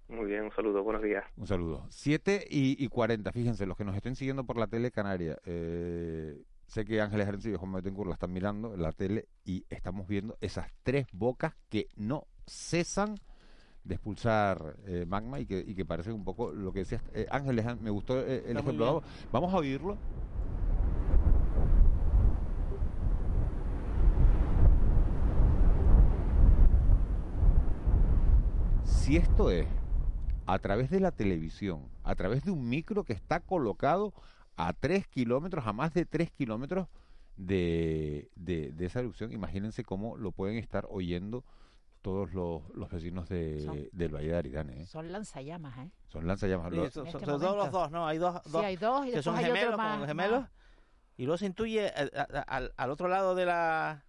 [0.09, 1.23] Muy bien, un saludo, buenos días.
[1.37, 1.85] Un saludo.
[1.89, 6.43] 7 y, y 40, fíjense, los que nos estén siguiendo por la tele canaria, eh,
[6.67, 10.07] sé que Ángeles Arencibia y Juan Betancourt la están mirando en la tele y estamos
[10.07, 13.15] viendo esas tres bocas que no cesan
[13.83, 17.01] de expulsar eh, magma y que, y que parece un poco lo que decías.
[17.13, 19.03] Eh, Ángeles, me gustó eh, el ejemplo.
[19.31, 19.97] vamos a oírlo.
[28.85, 29.67] Si esto es
[30.45, 34.13] a través de la televisión, a través de un micro que está colocado
[34.57, 36.87] a tres kilómetros, a más de tres kilómetros
[37.37, 41.43] de, de, de esa erupción, imagínense cómo lo pueden estar oyendo
[42.01, 44.81] todos los, los vecinos de, Son- del Valle de Aridane.
[44.81, 44.85] ¿eh?
[44.85, 45.89] Son lanzallamas, ¿eh?
[46.09, 46.69] Son lanzallamas.
[46.71, 48.05] Sí, Lo- so- En so- este sobre todo los dos, ¿no?
[48.05, 50.41] Hay dos, Sí, dos hay dos y que son gemelos, más- como gemelos.
[50.41, 50.51] más.
[51.15, 52.11] Y luego se intuye eh,
[52.47, 54.03] al, al otro lado de la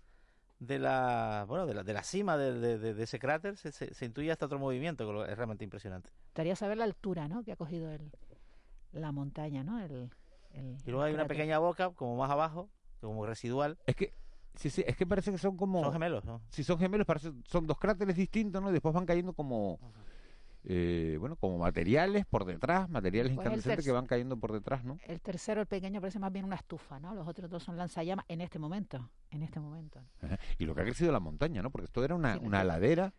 [0.66, 3.72] de la bueno de la, de la cima de, de- de- de ese cráter se,
[3.72, 6.10] se, se intuye hasta otro movimiento que es realmente impresionante.
[6.26, 7.42] Gustaría saber la altura, ¿no?
[7.44, 8.10] Que ha cogido el,
[8.92, 9.80] la montaña, ¿no?
[9.80, 10.10] El,
[10.52, 12.68] el- Y luego hay una pequeña boca como más abajo,
[13.00, 13.76] como residual.
[13.86, 14.12] Es que
[14.54, 16.40] sí, sí, es que parece que son como Son gemelos, ¿no?
[16.50, 18.70] Si son gemelos, parece, son dos cráteres distintos, ¿no?
[18.70, 19.78] Y después van cayendo como
[20.66, 24.98] eh, bueno, como materiales por detrás, materiales incandescentes que van cayendo por detrás, ¿no?
[25.06, 27.14] El tercero, el pequeño, parece más bien una estufa, ¿no?
[27.14, 29.10] Los otros dos son lanzallamas en este momento.
[29.30, 30.00] En este momento.
[30.58, 31.70] Y lo que ha crecido la montaña, ¿no?
[31.70, 33.12] Porque esto era una, Sí, una ladera.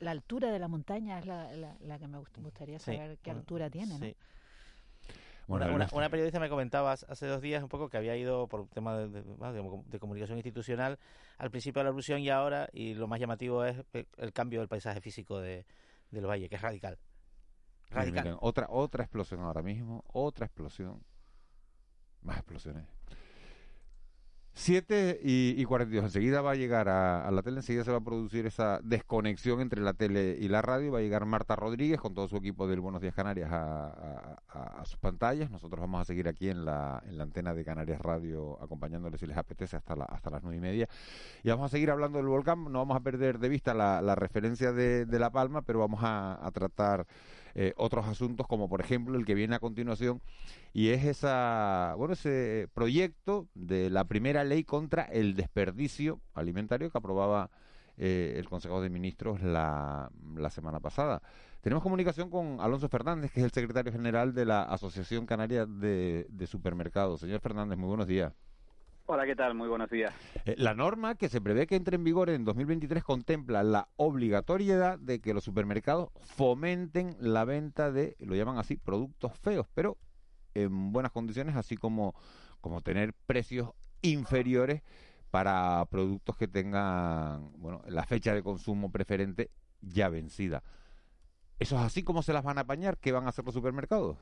[0.00, 3.18] La altura de la montaña es la, la, la que me gust- gustaría Sí, saber
[3.22, 4.06] qué altura tiene, ¿no?
[4.06, 4.14] sí.
[5.46, 8.14] Bueno, una, una- las- una periodista me comentaba hace- dos días un poco que había
[8.16, 10.98] ido por un tema de, de- bueno, de- de comunicación institucional
[11.38, 14.60] al principio de la erupción y ahora, y lo más llamativo es eh, el cambio
[14.60, 15.64] del paisaje físico de,
[16.10, 16.98] del valle, que es radical.
[17.90, 18.36] Radical.
[18.40, 21.02] otra, otra explosión ahora mismo, otra explosión.
[22.20, 22.86] Más explosiones.
[24.58, 26.06] 7 y, y 42.
[26.06, 29.80] Enseguida va a llegar a, la tele, enseguida se va a producir esa desconexión entre
[29.80, 30.90] la tele y la radio.
[30.90, 34.98] Va a llegar Marta Rodríguez con todo su equipo del Buenos Días Canarias a, sus
[34.98, 35.48] pantallas.
[35.52, 39.28] Nosotros vamos a seguir aquí en la, en la antena de Canarias Radio acompañándoles si
[39.28, 40.88] les apetece hasta, la, hasta las nueve y media.
[41.44, 42.64] Y vamos a seguir hablando del volcán.
[42.64, 46.00] No vamos a perder de vista la, la referencia de, de La Palma, pero vamos
[46.02, 47.06] a tratar
[47.60, 50.22] eh, otros asuntos como por ejemplo el que viene a continuación
[50.72, 56.98] y es esa bueno ese proyecto de la primera ley contra el desperdicio alimentario que
[56.98, 57.50] aprobaba
[57.96, 61.20] eh, el Consejo de Ministros la, la semana pasada.
[61.60, 66.26] Tenemos comunicación con Alonso Fernández, que es el secretario general de la Asociación Canaria de,
[66.28, 67.18] de Supermercados.
[67.18, 68.32] Señor Fernández, muy buenos días.
[69.10, 69.54] Hola, ¿qué tal?
[69.54, 70.12] Muy buenos días.
[70.44, 74.98] Eh, La norma que se prevé que entre en vigor en 2023 contempla la obligatoriedad
[74.98, 79.96] de que los supermercados fomenten la venta de, lo llaman así, productos feos, pero
[80.52, 82.14] en buenas condiciones, así como,
[82.60, 83.70] como tener precios
[84.02, 84.82] inferiores
[85.30, 89.50] para productos que tengan, bueno, la fecha de consumo preferente
[89.80, 90.62] ya vencida.
[91.58, 92.98] ¿Eso es así como se las van a apañar?
[92.98, 94.18] ¿Qué van a hacer los supermercados?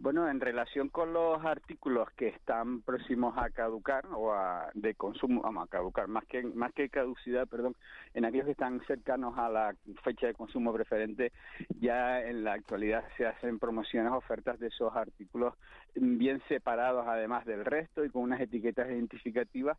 [0.00, 5.42] Bueno, en relación con los artículos que están próximos a caducar o a, de consumo,
[5.42, 7.74] vamos a caducar, más que más que caducidad, perdón,
[8.14, 9.74] en aquellos que están cercanos a la
[10.04, 11.32] fecha de consumo preferente,
[11.80, 15.54] ya en la actualidad se hacen promociones, ofertas de esos artículos
[15.96, 19.76] bien separados además del resto y con unas etiquetas identificativas,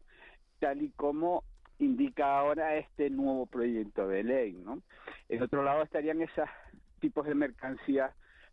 [0.59, 1.45] tal y como
[1.77, 4.81] indica ahora este nuevo proyecto de ley, ¿no?
[5.29, 6.49] En otro lado estarían esos
[6.99, 8.11] tipos de mercancías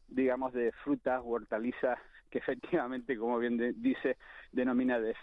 [0.09, 1.99] digamos, de frutas hortalizas
[2.31, 4.17] que efectivamente, como bien dice,
[4.53, 5.15] denomina de.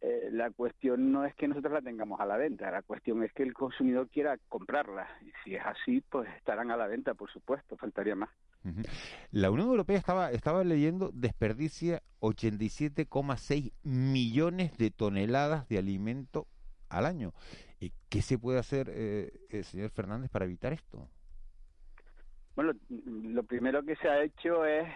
[0.00, 3.32] Eh, la cuestión no es que nosotros la tengamos a la venta, la cuestión es
[3.32, 5.08] que el consumidor quiera comprarla.
[5.22, 8.30] Y si es así, pues estarán a la venta, por supuesto, faltaría más.
[9.30, 16.46] La Unión Europea estaba, estaba leyendo desperdicia 87,6 millones de toneladas de alimento
[16.88, 17.32] al año.
[18.08, 21.08] ¿Qué se puede hacer, eh, eh, señor Fernández, para evitar esto?
[22.58, 24.88] Bueno, lo primero que se ha hecho es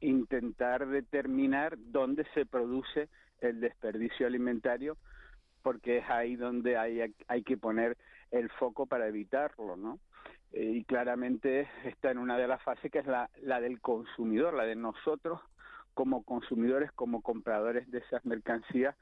[0.00, 3.08] intentar determinar dónde se produce
[3.40, 4.98] el desperdicio alimentario,
[5.62, 7.96] porque es ahí donde hay, hay que poner
[8.30, 9.98] el foco para evitarlo, ¿no?
[10.52, 14.52] Eh, y claramente está en una de las fases que es la, la del consumidor,
[14.52, 15.40] la de nosotros
[15.94, 18.94] como consumidores, como compradores de esas mercancías,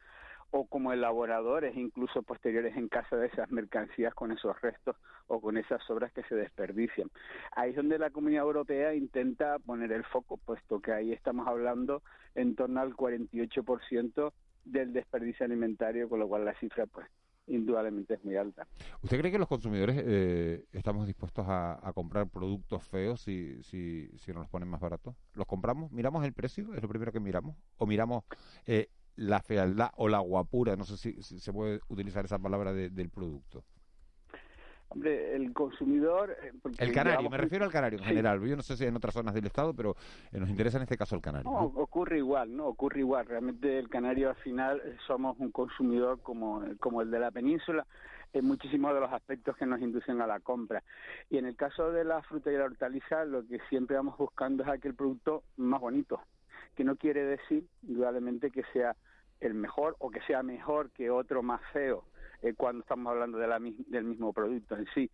[0.51, 5.57] o como elaboradores incluso posteriores en casa de esas mercancías con esos restos o con
[5.57, 7.11] esas obras que se desperdician.
[7.53, 12.03] Ahí es donde la Comunidad Europea intenta poner el foco, puesto que ahí estamos hablando
[12.35, 14.33] en torno al 48%
[14.65, 17.07] del desperdicio alimentario, con lo cual la cifra pues
[17.47, 18.67] indudablemente es muy alta.
[19.03, 24.33] ¿Usted cree que los consumidores eh, estamos dispuestos a, comprar productos feos si, si, si
[24.33, 25.15] nos los ponen más baratos?
[25.35, 25.93] ¿Los compramos?
[25.93, 26.75] ¿Miramos el precio?
[26.75, 27.57] ¿Es lo primero que miramos?
[27.77, 28.25] ¿O miramos
[28.67, 33.11] eh, la fealdad o la guapura, no sé si, se puede utilizar esa palabra del
[33.11, 33.65] producto.
[34.89, 36.37] Hombre, el consumidor...
[36.43, 38.41] Eh, el canario, me refiero al canario en general.
[38.47, 39.97] Yo no sé si en otras zonas del Estado, pero
[40.31, 41.51] eh, nos interesa en este caso el canario.
[41.51, 42.67] No, ocurre igual, ¿no?
[42.67, 43.27] Ocurre igual.
[43.27, 47.85] Realmente el canario al final eh, somos un consumidor como, como el de la península
[48.33, 50.83] en muchísimos de los aspectos que nos inducen a la compra.
[51.31, 54.63] Y en el caso de la fruta y la hortaliza, lo que siempre vamos buscando
[54.63, 56.21] es aquel producto más bonito,
[56.75, 58.97] que no quiere decir, indudablemente, que sea
[59.41, 62.05] el mejor o que sea mejor que otro más feo
[62.43, 65.11] eh, cuando estamos hablando de la, del mismo producto en sí.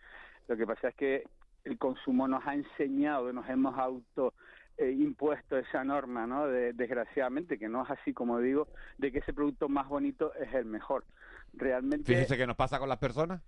[0.49, 1.25] Lo que pasa es que
[1.65, 4.35] el consumo nos ha enseñado, nos hemos auto
[4.79, 6.47] eh, impuesto esa norma, ¿no?
[6.47, 10.65] desgraciadamente, que no es así como digo, de que ese producto más bonito es el
[10.65, 11.05] mejor.
[11.53, 12.05] Realmente.
[12.05, 13.43] Fíjese que nos pasa con las personas.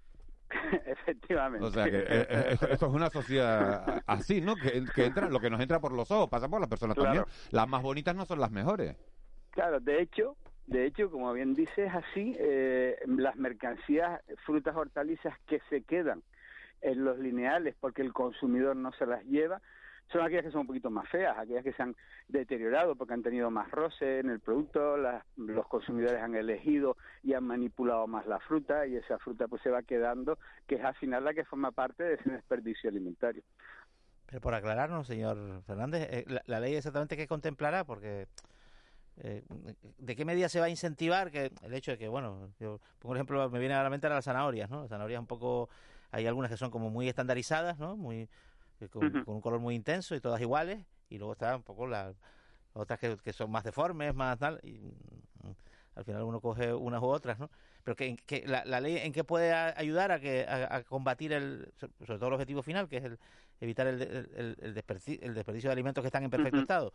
[0.87, 1.67] Efectivamente.
[1.67, 4.57] O sea, que eh, eh, esto, es una sociedad así, ¿no?
[4.57, 7.25] Que, entra, lo que nos entra por los ojos pasa por las personas también.
[7.51, 8.97] Las más bonitas no son las mejores.
[9.51, 10.37] Claro, de hecho,
[10.67, 16.23] de hecho, como bien dices, así eh, las mercancías, frutas, hortalizas que se quedan
[16.81, 19.61] en los lineales porque el consumidor no se las lleva,
[20.13, 21.97] son aquellas que son un poquito más feas, aquellas que se han
[22.29, 24.97] deteriorado porque han tenido más roce en el producto,
[25.37, 29.71] los consumidores han elegido y han manipulado más la fruta y esa fruta pues se
[29.71, 33.43] va quedando, que es al final la que forma parte de ese desperdicio alimentario.
[34.27, 38.29] Pero por aclararnos, señor Fernández, eh, la, ley exactamente qué contemplará, porque
[39.19, 39.43] eh,
[39.99, 43.15] ¿de qué medida se va a incentivar que el hecho de que, bueno, yo pongo
[43.15, 44.83] ejemplo, me viene a la mente las zanahorias, ¿no?
[44.83, 45.69] Las zanahorias un poco,
[46.11, 47.97] hay algunas que son como muy estandarizadas, ¿no?
[47.97, 48.29] Muy
[48.89, 52.17] con, un color muy intenso y todas iguales, y luego están un poco las
[52.75, 55.51] otras que, son más deformes, más tal, y mm,
[55.97, 57.51] al final uno coge unas u otras, ¿no?
[57.85, 62.19] Pero que, que la, ley en qué puede ayudar a que a, combatir el, sobre
[62.19, 63.19] todo el objetivo final, que es el
[63.61, 64.03] evitar el,
[64.61, 66.93] el, desperdicio, de alimentos que están en perfecto estado.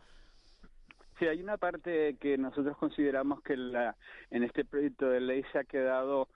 [1.18, 3.96] Sí, hay una parte que nosotros consideramos que la,
[4.30, 6.28] en este proyecto de ley se ha quedado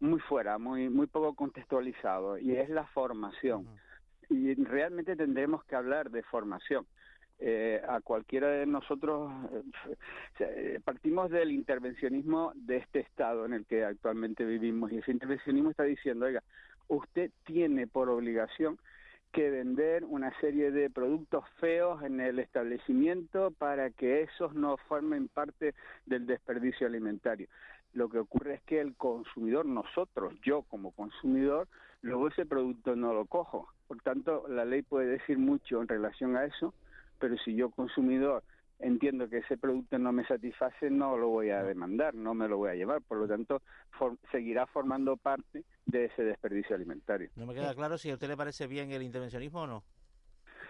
[0.00, 3.66] muy fuera, muy muy poco contextualizado, y es la formación
[4.28, 6.86] y realmente tendremos que hablar de formación.
[7.40, 9.30] Eh, a cualquiera de nosotros
[10.40, 15.70] eh, partimos del intervencionismo de este estado en el que actualmente vivimos y ese intervencionismo
[15.70, 16.42] está diciendo, oiga,
[16.88, 18.76] usted tiene por obligación
[19.32, 25.28] que vender una serie de productos feos en el establecimiento para que esos no formen
[25.28, 25.74] parte
[26.06, 27.46] del desperdicio alimentario.
[27.92, 31.68] Lo que ocurre es que el consumidor, nosotros, yo como consumidor,
[32.02, 33.68] luego ese producto no lo cojo.
[33.86, 36.74] Por tanto, la ley puede decir mucho en relación a eso,
[37.18, 38.42] pero si yo consumidor
[38.80, 42.58] entiendo que ese producto no me satisface, no lo voy a demandar, no me lo
[42.58, 43.02] voy a llevar.
[43.02, 43.62] Por lo tanto,
[44.30, 47.30] seguirá formando parte de ese desperdicio alimentario.
[47.34, 49.84] No me queda claro si a usted le parece bien el intervencionismo o no.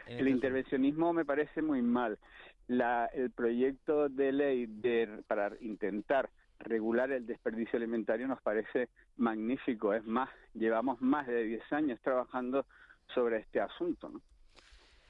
[0.06, 2.18] El este intervencionismo me parece muy mal.
[2.66, 9.94] La, el proyecto de ley de, para intentar regular el desperdicio alimentario nos parece magnífico.
[9.94, 12.66] Es más, llevamos más de 10 años trabajando
[13.14, 14.08] sobre este asunto.
[14.08, 14.20] ¿no?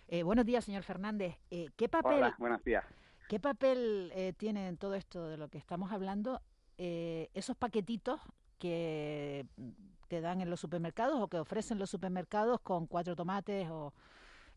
[0.09, 1.37] Eh, buenos días, señor Fernández.
[1.51, 2.85] Eh, ¿Qué papel, Hola, buenos días.
[3.29, 6.41] ¿qué papel eh, tiene en todo esto de lo que estamos hablando
[6.79, 8.21] eh, esos paquetitos
[8.59, 9.47] que
[10.09, 13.93] te dan en los supermercados o que ofrecen los supermercados con cuatro tomates o,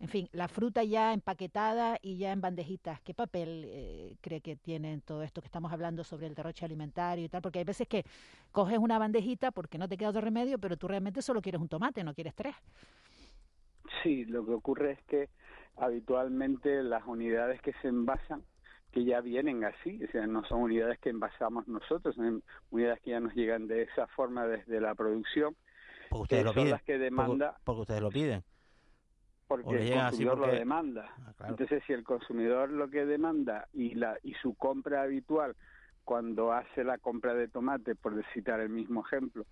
[0.01, 2.99] en fin, la fruta ya empaquetada y ya en bandejitas?
[3.01, 6.65] ¿Qué papel eh, cree que tiene en todo esto que estamos hablando sobre el derroche
[6.65, 7.41] alimentario y tal?
[7.43, 8.03] Porque hay veces que
[8.51, 11.69] coges una bandejita porque no te queda otro remedio, pero tú realmente solo quieres un
[11.69, 12.55] tomate, no quieres tres.
[14.03, 15.29] Sí, lo que ocurre es que
[15.77, 18.43] habitualmente las unidades que se envasan,
[18.91, 23.11] que ya vienen así, o sea, no son unidades que envasamos nosotros, son unidades que
[23.11, 25.55] ya nos llegan de esa forma desde la producción,
[26.09, 26.71] Porque ustedes que lo son piden.
[26.71, 28.43] las que demanda Porque, porque ustedes lo piden.
[29.51, 31.13] Porque el consumidor lo demanda.
[31.25, 31.53] Ah, claro.
[31.53, 35.55] Entonces, si el consumidor lo que demanda y la y su compra habitual
[36.03, 39.45] cuando hace la compra de tomate, por citar el mismo ejemplo,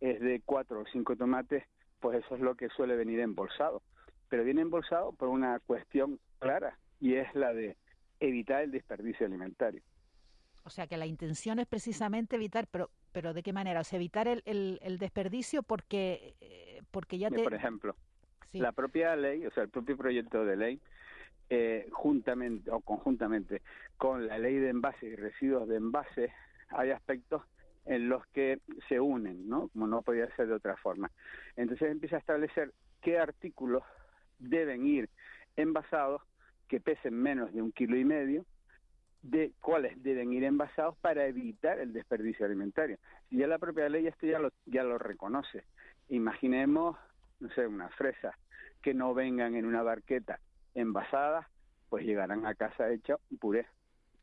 [0.00, 1.64] es de cuatro o cinco tomates,
[2.00, 3.82] pues eso es lo que suele venir embolsado.
[4.28, 7.76] Pero viene embolsado por una cuestión clara y es la de
[8.20, 9.82] evitar el desperdicio alimentario.
[10.64, 13.80] O sea, que la intención es precisamente evitar, pero pero ¿de qué manera?
[13.80, 17.44] O sea, evitar el, el, el desperdicio porque, eh, porque ya te...
[17.44, 17.94] Por ejemplo,
[18.54, 20.80] La propia ley, o sea, el propio proyecto de ley,
[21.50, 23.62] eh, juntamente o conjuntamente
[23.96, 26.30] con la ley de envases y residuos de envases,
[26.70, 27.42] hay aspectos
[27.86, 29.68] en los que se unen, ¿no?
[29.68, 31.10] Como no podía ser de otra forma.
[31.56, 33.82] Entonces empieza a establecer qué artículos
[34.38, 35.10] deben ir
[35.56, 36.22] envasados
[36.68, 38.44] que pesen menos de un kilo y medio,
[39.22, 42.98] de cuáles deben ir envasados para evitar el desperdicio alimentario.
[43.30, 45.64] Y ya la propia ley esto ya lo, ya lo reconoce.
[46.08, 46.96] Imaginemos,
[47.40, 48.34] no sé, unas fresas
[48.82, 50.38] que no vengan en una barqueta
[50.74, 51.46] envasadas,
[51.88, 53.66] pues llegarán a casa hecha un puré.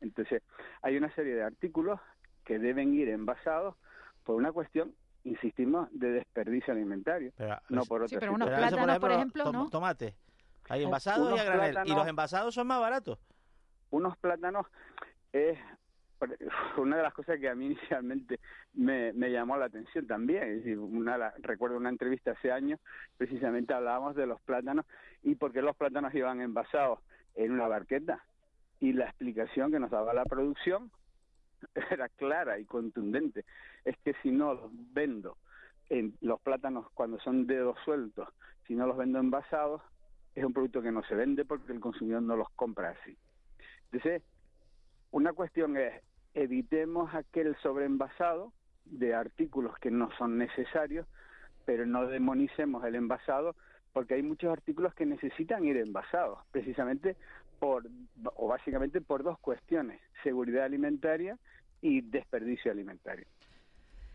[0.00, 0.42] Entonces,
[0.82, 2.00] hay una serie de artículos
[2.44, 3.76] que deben ir envasados
[4.24, 4.94] por una cuestión,
[5.24, 7.32] insistimos, de desperdicio alimentario,
[7.68, 8.42] no por otra Pero situación.
[8.64, 10.14] eso, ejemplo, tom- Tomate.
[10.68, 11.70] Hay envasados y Unos a granel.
[11.70, 13.18] Y plátanos- los envasados son más baratos.
[13.90, 14.66] unos plátanos
[15.32, 15.58] es
[16.76, 18.40] una de las cosas que a mí inicialmente
[18.74, 20.42] me, llamó la atención también.
[20.42, 22.80] Es decir, una, recuerdo una entrevista hace años,
[23.16, 24.86] precisamente hablábamos de los plátanos
[25.22, 27.00] y por qué los plátanos iban envasados
[27.34, 28.24] en una barqueta.
[28.80, 30.90] Y la explicación que nos daba la producción
[31.90, 33.44] era clara y contundente.
[33.84, 35.36] Es que si no los vendo
[35.88, 38.28] en los plátanos cuando son dedos sueltos,
[38.66, 39.82] si no los vendo envasados,
[40.34, 43.16] es un producto que no se vende porque el consumidor no los compra así.
[43.90, 44.22] Entonces,
[45.10, 45.92] una cuestión es,
[46.34, 48.52] evitemos aquel sobreenvasado
[48.84, 51.06] de artículos que no son necesarios,
[51.64, 53.54] pero no demonicemos el envasado
[53.92, 57.16] porque hay muchos artículos que necesitan ir envasados, precisamente
[57.60, 57.86] por,
[58.36, 61.38] o básicamente por dos cuestiones, seguridad alimentaria
[61.80, 63.26] y desperdicio alimentario.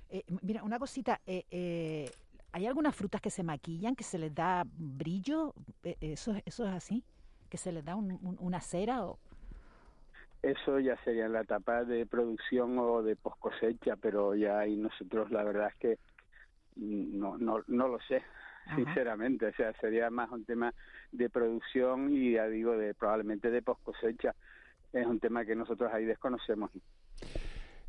[0.10, 2.10] Eh, mira, una cosita, eh, eh,
[2.52, 5.54] ¿hay algunas frutas que se maquillan, que se les da brillo?
[5.84, 7.04] Eh, ¿Eso, eso es así?
[7.50, 9.06] ¿Que se les da un- un- una cera?
[9.06, 9.20] O...
[10.48, 14.78] Eso ya sería en la etapa de producción o de post cosecha, pero ya ahí
[14.78, 16.00] nosotros la verdad es que
[16.78, 18.24] no, no, no lo sé,
[18.74, 19.48] sinceramente.
[19.48, 20.74] O sea, sería más un tema
[21.12, 24.34] de producción y ya digo, de probablemente de post cosecha.
[24.94, 26.72] Es un tema que nosotros ahí desconocemos.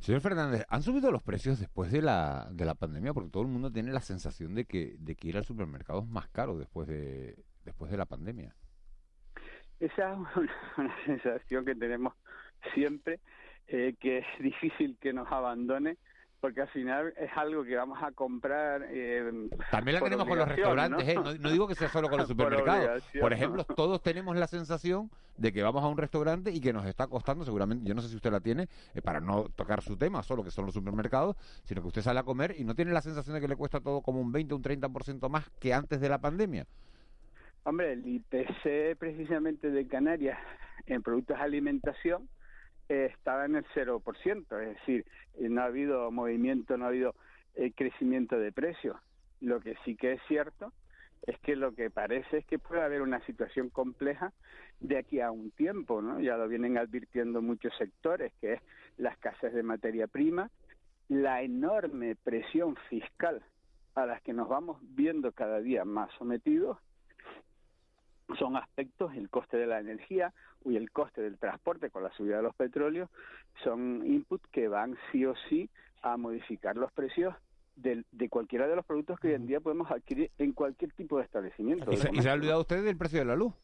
[0.01, 3.15] Señor Fernández, ¿han subido los precios después de la, de la pandemia?
[3.15, 6.09] Porque todo el mundo tiene la sensación de que, de que ir al supermercado es
[6.09, 8.53] más caro después de, después de la pandemia.
[9.79, 10.33] Esa es una,
[10.77, 12.15] una sensación que tenemos
[12.75, 13.21] siempre,
[13.69, 15.97] eh, que es difícil que nos abandone,
[16.41, 18.87] porque al final es algo que vamos a comprar.
[18.91, 21.15] eh, También la tenemos con los restaurantes, ¿eh?
[21.17, 21.51] ¿no?
[21.51, 23.03] Digo que sea solo con los supermercados.
[23.21, 26.87] Por ejemplo, todos tenemos la sensación de que vamos a un restaurante y que nos
[26.87, 29.97] está costando, seguramente, yo no sé si usted la tiene, eh, para no tocar su
[29.97, 32.93] tema, solo que son los supermercados, sino que usted sale a comer y no tiene
[32.93, 35.75] la sensación de que le cuesta todo como un 20 o un 30% más que
[35.75, 36.67] antes de la pandemia.
[37.65, 40.39] Hombre, el IPC precisamente de Canarias
[40.87, 42.29] en productos de alimentación
[42.89, 47.14] estaba en el 0%, es decir, eh, no ha habido movimiento, no ha habido
[47.55, 48.97] eh, crecimiento de precios.
[49.41, 50.72] Lo que sí que es cierto
[51.26, 54.32] es que lo que parece es que puede haber una situación compleja
[54.80, 56.20] de aquí a un tiempo, ¿no?
[56.20, 58.62] Ya lo vienen advirtiendo muchos sectores, que es
[58.97, 60.51] la de materia prima,
[61.09, 63.43] la enorme presión fiscal
[63.95, 66.78] a las que nos vamos viendo cada día más sometidos
[68.39, 70.33] son aspectos, el coste de la energía
[70.64, 73.09] y el coste del transporte con la subida de los petróleos,
[73.64, 75.70] son inputs que van sí o sí
[76.03, 77.35] a modificar los precios
[77.76, 81.18] del- de, cualquiera de los productos que hoy en día podemos adquirir en cualquier tipo
[81.18, 81.91] de establecimiento.
[81.93, 83.55] Y se, y se ha olvidado usted del precio de la luz.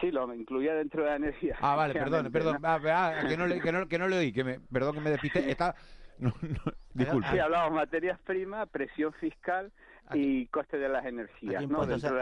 [0.00, 1.56] Sí, lo incluía dentro de la energía.
[1.60, 2.58] Ah, vale, perdón, perdón.
[2.62, 2.68] ¿no?
[2.68, 2.80] Ah,
[3.20, 5.10] ah, que, no le, que, no, que no le oí, que me, perdón que me
[5.10, 5.50] despiste.
[5.50, 5.74] Está,
[6.18, 7.28] No, no, disculpe.
[7.30, 9.70] Sí, hablamos materias primas, presión fiscal
[10.14, 11.52] y coste de las ¿A energías.
[11.52, 11.58] de a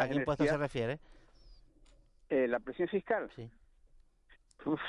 [0.09, 0.99] qué impuesto se refiere?
[2.31, 3.31] Eh, ¿La presión fiscal?
[3.37, 3.51] Sí.
[4.67, 4.81] Uf,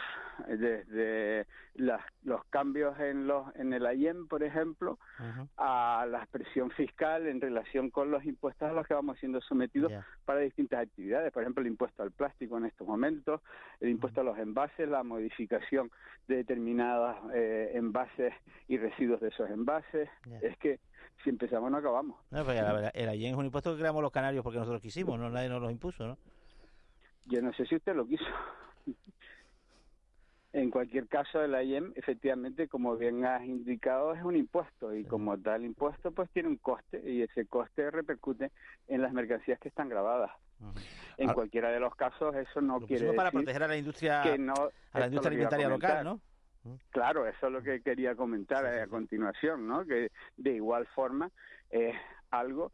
[0.50, 5.00] desde las- los cambios en los en el AIEM, por ejemplo,
[5.58, 9.92] a la presión fiscal en relación con los impuestos a los que vamos siendo sometidos
[10.26, 11.32] para distintas actividades.
[11.32, 13.42] Por ejemplo, el impuesto al plástico en estos momentos,
[13.80, 15.90] el impuesto a los envases, la modificación
[16.28, 18.34] de determinados eh, envases
[18.68, 20.10] y residuos de esos envases.
[20.42, 20.80] Es que
[21.24, 22.20] si empezamos no acabamos.
[22.32, 24.82] No, porque la verdad, el AIEN es un impuesto que creamos los canarios porque nosotros
[24.82, 26.18] quisimos, no nadie nos lo impuso, ¿no?
[27.26, 28.26] Yo no sé si usted lo quiso.
[30.54, 35.38] En cualquier caso, el IEM, efectivamente, como bien has indicado, es un impuesto y como
[35.40, 38.52] tal impuesto, pues tiene un coste y ese coste repercute
[38.90, 40.30] en las mercancías que están grabadas.
[41.16, 41.34] En Ah.
[41.34, 44.22] cualquiera de los casos, eso no Lo quiere pusimos para decir proteger a la industria,
[44.24, 46.04] que no- a la industria alimentaria local.
[46.04, 46.20] ¿no?
[46.90, 49.86] Claro, eso es lo que quería comentar a continuación, ¿no?
[49.86, 51.32] Que de igual forma
[51.70, 51.96] es
[52.30, 52.74] algo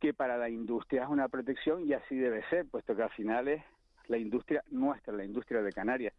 [0.00, 3.48] que para la industria es una protección y así debe ser, puesto que al final
[3.48, 3.62] es
[4.08, 6.14] la industria nuestra, la industria de Canarias.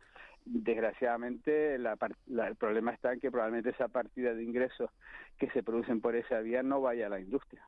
[0.46, 1.98] Desgraciadamente, la
[2.48, 4.90] el problema está en que probablemente esa partida de ingresos
[5.38, 7.62] que se producen por esa vía no vaya a la industria.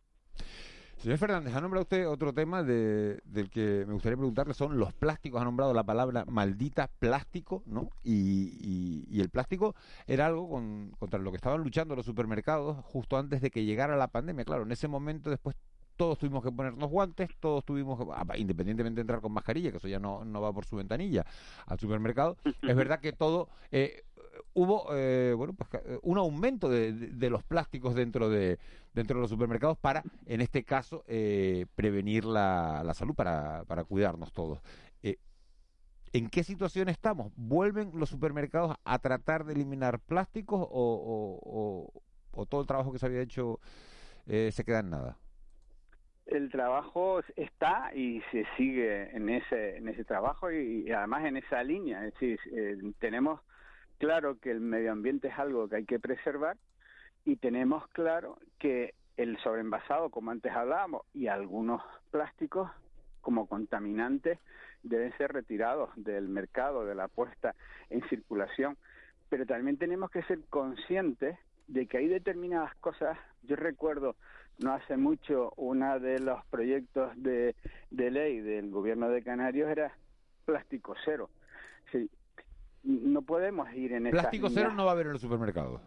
[0.97, 4.93] Señor Fernández, ha nombrado usted otro tema de- del que me gustaría preguntarle, son los
[4.93, 5.39] plásticos.
[5.39, 7.91] Ha nombrado la palabra maldita plástico, ¿no?
[8.03, 9.75] Y, y- y el plástico
[10.07, 13.95] era algo con- contra lo que estaban luchando los supermercados justo antes de que llegara
[13.95, 14.43] la pandemia.
[14.43, 15.55] Claro, en ese momento después
[15.97, 19.77] todos tuvimos que ponernos guantes, todos tuvimos que, ah, independientemente de entrar con mascarilla, que
[19.77, 21.25] eso ya no, no va por su ventanilla
[21.65, 23.49] al supermercado, es verdad que todo...
[23.71, 24.03] eh,
[24.53, 28.59] hubo eh, bueno pues eh, un aumento de, de- los plásticos dentro de
[28.93, 33.83] dentro de los supermercados para en este caso eh, prevenir la, la salud para, para
[33.83, 34.59] cuidarnos todos
[36.13, 37.31] ¿En qué situación estamos?
[37.35, 42.91] ¿Vuelven los supermercados a tratar de eliminar plásticos o, o- o- o todo el trabajo
[42.93, 43.59] que se había hecho
[44.25, 45.17] se queda en nada?
[46.27, 51.63] El trabajo está y se sigue en ese en ese trabajo y, además en esa
[51.63, 53.41] línea es decir eh, tenemos
[53.97, 56.57] claro que el medio ambiente es algo que hay que preservar
[57.25, 62.69] y tenemos claro que el sobreenvasado como antes hablábamos y algunos plásticos
[63.21, 64.39] como contaminantes
[64.83, 67.55] deben ser retirados del mercado de la puesta
[67.89, 68.77] en circulación
[69.29, 73.17] pero también tenemos que ser conscientes de que hay determinadas cosas.
[73.43, 74.15] Yo recuerdo
[74.59, 77.55] no hace mucho uno de los proyectos de,
[77.91, 79.91] de ley del gobierno de Canarios era
[80.45, 81.29] plástico cero.
[81.91, 82.09] Sí,
[82.83, 85.81] no podemos ir en esa Plástico cero no va a haber en los supermercados.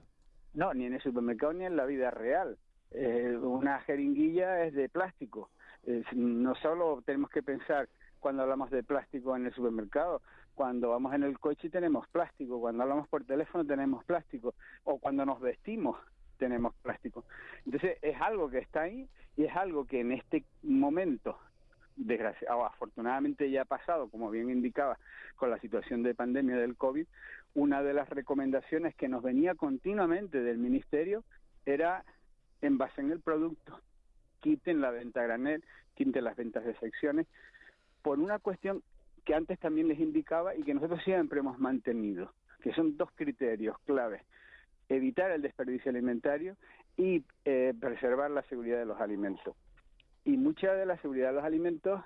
[0.54, 2.58] no, ni en el supermercado ni en la vida real.
[2.92, 5.50] Eh, una jeringuilla es de plástico.
[5.84, 10.20] Eh, no solo tenemos que pensar cuando hablamos de plástico en el supermercado,
[10.54, 14.54] cuando vamos en el coche tenemos plástico, cuando hablamos por teléfono tenemos plástico,
[14.84, 15.96] o cuando nos vestimos
[16.40, 17.24] tenemos plástico.
[17.64, 21.38] Entonces es algo que está ahí y es algo que en este momento,
[21.94, 24.98] desgraciado, afortunadamente ya ha pasado, como bien indicaba,
[25.36, 27.06] con la situación de pandemia del COVID,
[27.54, 31.22] una de las recomendaciones que nos venía continuamente del Ministerio
[31.66, 32.04] era
[32.62, 33.80] envasen el producto,
[34.40, 35.62] quiten la venta granel,
[35.94, 37.26] quiten las ventas de secciones,
[38.02, 38.82] por una cuestión
[39.24, 42.32] que antes también les indicaba y que nosotros siempre hemos mantenido,
[42.62, 44.22] que son dos criterios claves,
[44.90, 46.56] evitar el desperdicio alimentario
[46.96, 49.56] y eh, preservar la seguridad de los alimentos.
[50.24, 52.02] Y mucha de la seguridad de los alimentos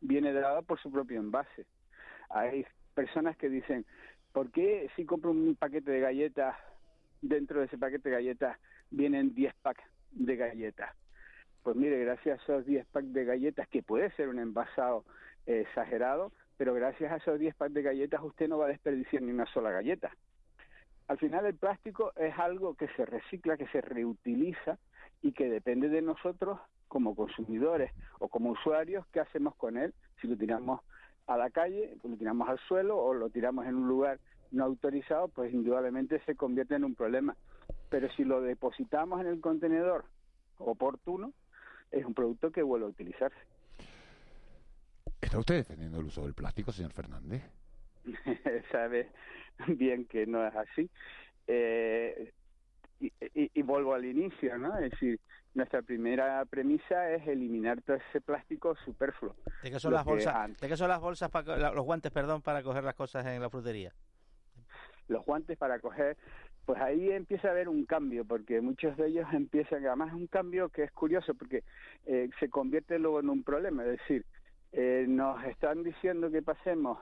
[0.00, 1.66] viene dada por su propio envase.
[2.28, 3.86] Hay personas que dicen,
[4.32, 6.56] ¿por qué si compro un paquete de galletas,
[7.22, 8.58] dentro de ese paquete de galletas
[8.90, 9.82] vienen 10 packs
[10.12, 10.94] de galletas?
[11.62, 15.04] Pues mire, gracias a esos 10 packs de galletas, que puede ser un envasado
[15.46, 19.22] eh, exagerado, pero gracias a esos 10 packs de galletas usted no va a desperdiciar
[19.22, 20.12] ni una sola galleta.
[21.08, 24.78] Al final el plástico es algo que se recicla, que se reutiliza
[25.22, 30.28] y que depende de nosotros como consumidores o como usuarios qué hacemos con él, si
[30.28, 30.80] lo tiramos
[31.26, 34.18] a la calle, lo tiramos al suelo o lo tiramos en un lugar
[34.52, 37.36] no autorizado, pues indudablemente se convierte en un problema.
[37.88, 40.04] Pero si lo depositamos en el contenedor
[40.58, 41.32] oportuno,
[41.90, 43.36] es un producto que vuelve a utilizarse.
[45.20, 47.42] ¿Está usted defendiendo el uso del plástico, señor Fernández?
[48.72, 49.10] sabe
[49.68, 50.90] bien que no es así.
[51.46, 52.32] Eh,
[52.98, 54.76] y, y- y vuelvo al inicio, ¿no?
[54.78, 55.20] Es decir,
[55.54, 59.34] nuestra primera premisa es eliminar todo ese plástico superfluo.
[59.62, 60.58] ¿De qué son las bolsas?
[60.60, 63.50] ¿De qué son las bolsas para los guantes, perdón, para coger las cosas en la
[63.50, 63.92] frutería?
[65.08, 66.16] los guantes para coger,
[66.64, 70.26] pues ahí empieza a haber un cambio, porque muchos de ellos empiezan, además es un
[70.26, 71.62] cambio que es curioso, porque
[72.06, 74.24] eh, se convierte luego en un problema, es decir,
[74.72, 76.98] eh, nos están diciendo que pasemos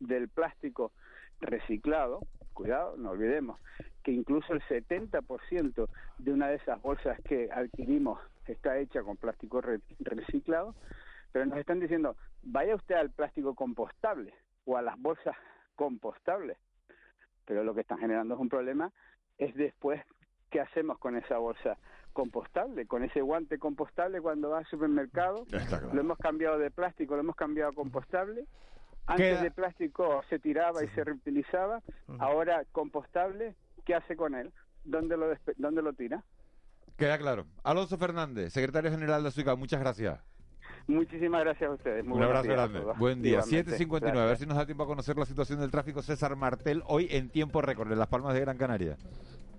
[0.00, 0.92] del plástico
[1.40, 2.20] reciclado,
[2.52, 3.60] cuidado, no olvidemos,
[4.02, 5.88] que incluso el 70%
[6.18, 10.74] de una de esas bolsas que adquirimos está hecha con plástico re- reciclado,
[11.32, 14.34] pero nos están diciendo, vaya usted al plástico compostable
[14.64, 15.36] o a las bolsas
[15.76, 16.58] compostables,
[17.46, 18.92] pero lo que están generando es un problema,
[19.38, 20.02] es después
[20.50, 21.78] qué hacemos con esa bolsa
[22.12, 25.90] compostable, con ese guante compostable cuando va al supermercado, claro.
[25.92, 28.46] lo hemos cambiado de plástico, lo hemos cambiado a compostable,
[29.10, 31.80] antes Queda- de plástico se tiraba y se reutilizaba,
[32.18, 33.54] ahora compostable,
[33.84, 34.52] ¿qué hace con él?
[34.84, 36.22] ¿Dónde lo, dónde lo tira?
[36.96, 37.46] Queda claro.
[37.64, 40.20] Alonso Fernández, secretario general de Azúcar, muchas gracias.
[40.86, 42.04] Muchísimas gracias a ustedes.
[42.04, 42.80] Muy Un abrazo días grande.
[42.80, 42.98] todos.
[42.98, 43.40] Buen día.
[43.46, 43.76] Igualmente.
[43.78, 44.18] 7.59.
[44.18, 46.02] A ver si nos da tiempo a conocer la situación del tráfico.
[46.02, 48.96] César Martel, hoy en tiempo récord, en Las Palmas de Gran Canaria.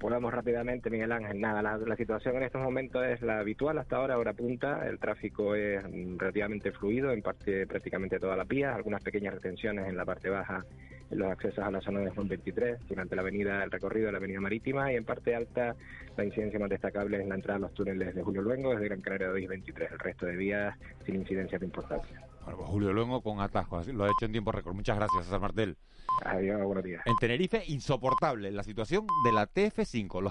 [0.01, 1.39] Pues vamos rápidamente, Miguel Ángel.
[1.39, 4.87] Nada, la, la situación en estos momentos es la habitual hasta ahora, hora punta.
[4.87, 9.87] El tráfico es mm, relativamente fluido en parte prácticamente todas las vías, algunas pequeñas retenciones
[9.87, 10.65] en la parte baja
[11.11, 14.13] en los accesos a la zona de Juan 23, durante la avenida, el recorrido de
[14.13, 15.75] la avenida marítima y en parte alta
[16.17, 19.01] la incidencia más destacable es la entrada a los túneles de Julio Luengo desde Gran
[19.01, 19.91] Canaria 2 y 23.
[19.91, 20.75] El resto de vías
[21.05, 22.30] sin incidencias de importancia.
[22.43, 23.81] Bueno, pues Julio Luengo con atajos.
[23.81, 24.73] así Lo ha hecho en tiempo récord.
[24.73, 25.77] Muchas gracias, César Martel.
[26.25, 27.01] Adiós, buenos días.
[27.05, 30.13] En Tenerife, insoportable la situación de la TF5.
[30.13, 30.13] Los